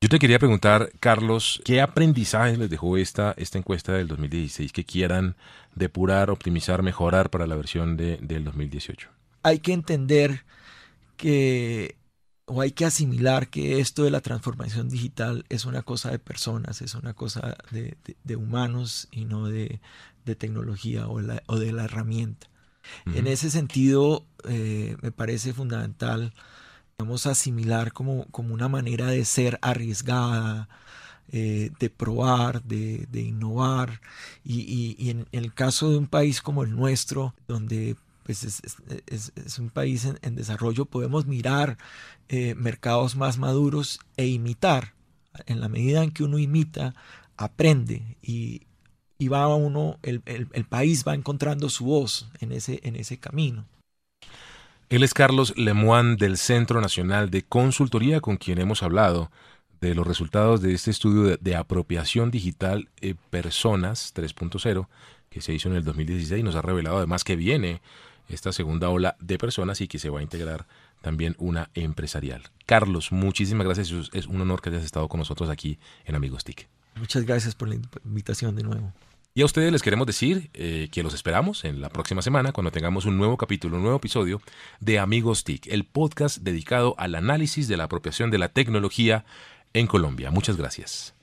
Yo 0.00 0.08
te 0.08 0.20
quería 0.20 0.38
preguntar, 0.38 0.92
Carlos, 1.00 1.60
¿qué 1.64 1.80
aprendizajes 1.80 2.56
les 2.56 2.70
dejó 2.70 2.96
esta, 2.96 3.34
esta 3.36 3.58
encuesta 3.58 3.92
del 3.94 4.06
2016 4.06 4.72
que 4.72 4.84
quieran 4.84 5.34
depurar, 5.74 6.30
optimizar, 6.30 6.84
mejorar 6.84 7.30
para 7.30 7.48
la 7.48 7.56
versión 7.56 7.96
de, 7.96 8.16
del 8.18 8.44
2018? 8.44 9.08
Hay 9.42 9.58
que 9.58 9.72
entender 9.72 10.44
que, 11.16 11.96
o 12.44 12.60
hay 12.60 12.70
que 12.70 12.84
asimilar 12.84 13.48
que 13.48 13.80
esto 13.80 14.04
de 14.04 14.12
la 14.12 14.20
transformación 14.20 14.88
digital 14.88 15.44
es 15.48 15.64
una 15.64 15.82
cosa 15.82 16.12
de 16.12 16.20
personas, 16.20 16.80
es 16.80 16.94
una 16.94 17.14
cosa 17.14 17.56
de, 17.72 17.96
de, 18.04 18.16
de 18.22 18.36
humanos 18.36 19.08
y 19.10 19.24
no 19.24 19.48
de, 19.48 19.80
de 20.24 20.36
tecnología 20.36 21.08
o, 21.08 21.20
la, 21.20 21.42
o, 21.46 21.58
de 21.58 21.72
la 21.72 21.86
herramienta. 21.86 22.46
Uh 23.04 23.10
-huh. 23.10 23.16
En 23.18 23.26
ese 23.26 23.50
sentido, 23.50 24.24
eh, 24.48 24.96
me 25.02 25.10
parece 25.10 25.52
fundamental 25.52 26.32
a 27.00 27.30
asimilar 27.30 27.92
como, 27.92 28.26
como 28.32 28.52
una 28.52 28.68
manera 28.68 29.06
de 29.06 29.24
ser 29.24 29.58
arriesgada, 29.62 30.68
eh, 31.30 31.70
de 31.78 31.90
probar, 31.90 32.64
de, 32.64 33.06
innovar. 33.12 34.00
Y, 34.44 34.96
y, 34.98 35.10
en 35.10 35.26
el 35.30 35.54
caso 35.54 35.90
de 35.90 35.98
un 35.98 36.08
país 36.08 36.42
como 36.42 36.64
el 36.64 36.74
nuestro, 36.74 37.34
donde 37.46 37.96
pues 38.24 38.42
es, 38.42 38.60
es, 39.06 39.58
un 39.60 39.70
país 39.70 40.06
en, 40.06 40.18
en, 40.22 40.34
desarrollo, 40.34 40.86
podemos 40.86 41.24
mirar 41.26 41.78
eh, 42.28 42.56
mercados 42.56 43.14
más 43.14 43.38
maduros 43.38 44.00
e 44.16 44.26
imitar. 44.26 44.94
En 45.46 45.60
la 45.60 45.68
medida 45.68 46.02
en 46.02 46.10
que 46.10 46.24
uno 46.24 46.38
imita, 46.38 46.96
aprende 47.36 48.16
y, 48.22 48.66
y 49.18 49.28
va 49.28 49.54
uno, 49.54 50.00
el, 50.02 50.22
el, 50.26 50.48
el 50.52 50.64
país 50.64 51.04
va 51.06 51.14
encontrando 51.14 51.70
su 51.70 51.84
voz 51.84 52.28
en 52.40 52.50
ese, 52.50 52.80
en 52.82 52.96
ese 52.96 53.18
camino. 53.18 53.66
Él 54.90 55.02
es 55.02 55.12
Carlos 55.12 55.52
Lemoine 55.58 56.16
del 56.16 56.38
Centro 56.38 56.80
Nacional 56.80 57.28
de 57.30 57.42
Consultoría 57.42 58.22
con 58.22 58.38
quien 58.38 58.58
hemos 58.58 58.82
hablado 58.82 59.30
de 59.82 59.94
los 59.94 60.06
resultados 60.06 60.62
de 60.62 60.72
este 60.72 60.90
estudio 60.90 61.36
de, 61.36 61.56
apropiación 61.56 62.30
digital 62.30 62.88
eh, 63.02 63.14
Personas 63.28 64.14
3.0 64.14 64.88
que 65.28 65.42
se 65.42 65.52
hizo 65.52 65.68
en 65.68 65.76
el 65.76 65.84
2016 65.84 66.42
nos 66.42 66.56
ha 66.56 66.62
revelado 66.62 66.96
además 66.96 67.22
que 67.22 67.36
viene 67.36 67.82
esta 68.30 68.50
segunda 68.50 68.88
ola 68.88 69.14
de 69.20 69.36
personas 69.36 69.82
y 69.82 69.88
que 69.88 69.98
se 69.98 70.08
va 70.08 70.20
a 70.20 70.22
integrar 70.22 70.66
también 71.02 71.34
una 71.38 71.68
empresarial. 71.74 72.42
Carlos, 72.64 73.12
muchísimas 73.12 73.66
gracias. 73.66 73.92
Es 74.12 74.26
un 74.26 74.40
honor 74.40 74.60
que 74.60 74.70
hayas 74.70 74.84
estado 74.84 75.08
con 75.08 75.18
nosotros 75.18 75.48
aquí 75.48 75.78
en 76.04 76.14
Amigos 76.14 76.44
TIC. 76.44 76.66
Muchas 76.96 77.24
gracias 77.24 77.54
por 77.54 77.68
la 77.68 77.76
invitación 78.04 78.56
de 78.56 78.64
nuevo. 78.64 78.92
Y 79.38 79.42
a 79.42 79.44
ustedes 79.44 79.70
les 79.70 79.82
queremos 79.82 80.04
decir 80.04 80.50
eh, 80.52 80.88
que 80.90 81.04
los 81.04 81.14
esperamos 81.14 81.64
en 81.64 81.80
la 81.80 81.90
próxima 81.90 82.22
semana 82.22 82.50
cuando 82.50 82.72
tengamos 82.72 83.04
un 83.04 83.16
nuevo 83.16 83.36
capítulo, 83.36 83.76
un 83.76 83.82
nuevo 83.82 83.98
episodio 83.98 84.42
de 84.80 84.98
Amigos 84.98 85.44
TIC, 85.44 85.68
el 85.68 85.84
podcast 85.84 86.38
dedicado 86.38 86.96
al 86.98 87.14
análisis 87.14 87.68
de 87.68 87.76
la 87.76 87.84
apropiación 87.84 88.32
de 88.32 88.38
la 88.38 88.48
tecnología 88.48 89.24
en 89.74 89.86
Colombia. 89.86 90.32
Muchas 90.32 90.56
gracias. 90.56 91.14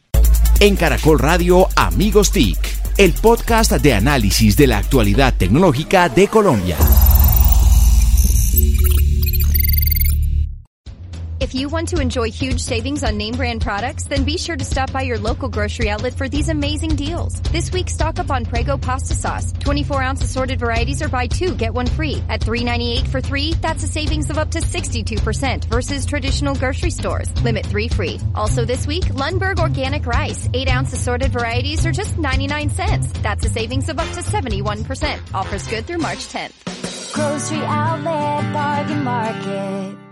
En 0.61 0.77
Caracol 0.77 1.19
Radio, 1.19 1.67
Amigos 1.75 2.31
TIC, 2.31 2.57
el 2.95 3.11
podcast 3.11 3.73
de 3.73 3.93
análisis 3.93 4.55
de 4.55 4.67
la 4.67 4.77
actualidad 4.77 5.33
tecnológica 5.37 6.07
de 6.07 6.29
Colombia. 6.29 6.77
If 11.45 11.53
you 11.53 11.69
want 11.69 11.89
to 11.89 12.01
enjoy 12.01 12.31
huge 12.31 12.59
savings 12.59 13.03
on 13.03 13.17
name 13.17 13.35
brand 13.35 13.61
products, 13.61 14.05
then 14.05 14.23
be 14.23 14.35
sure 14.35 14.55
to 14.55 14.65
stop 14.65 14.91
by 14.91 15.03
your 15.03 15.19
local 15.19 15.47
grocery 15.47 15.91
outlet 15.91 16.15
for 16.15 16.27
these 16.27 16.49
amazing 16.49 16.95
deals. 16.95 17.39
This 17.51 17.71
week, 17.71 17.87
stock 17.87 18.17
up 18.17 18.31
on 18.31 18.45
Prego 18.45 18.79
pasta 18.79 19.13
sauce. 19.13 19.53
24 19.59 20.01
ounce 20.01 20.23
assorted 20.23 20.57
varieties 20.57 21.03
or 21.03 21.07
buy 21.07 21.27
two, 21.27 21.53
get 21.53 21.71
one 21.71 21.85
free. 21.85 22.23
At 22.29 22.41
$3.98 22.41 23.07
for 23.09 23.21
three, 23.21 23.53
that's 23.61 23.83
a 23.83 23.87
savings 23.87 24.31
of 24.31 24.39
up 24.39 24.49
to 24.51 24.59
62% 24.59 25.65
versus 25.65 26.07
traditional 26.07 26.55
grocery 26.55 26.89
stores. 26.89 27.29
Limit 27.43 27.67
three 27.67 27.89
free. 27.89 28.19
Also 28.33 28.65
this 28.65 28.87
week, 28.87 29.05
Lundberg 29.13 29.59
organic 29.59 30.07
rice. 30.07 30.49
8 30.51 30.67
ounce 30.67 30.93
assorted 30.93 31.31
varieties 31.31 31.85
are 31.85 31.91
just 31.91 32.17
99 32.17 32.71
cents. 32.71 33.07
That's 33.21 33.45
a 33.45 33.49
savings 33.49 33.87
of 33.87 33.99
up 33.99 34.09
to 34.13 34.21
71%. 34.21 35.19
Offers 35.35 35.67
good 35.67 35.85
through 35.85 35.99
March 35.99 36.25
10th. 36.27 37.13
Grocery 37.13 37.63
outlet, 37.65 38.51
bargain 38.51 39.03
market. 39.03 40.04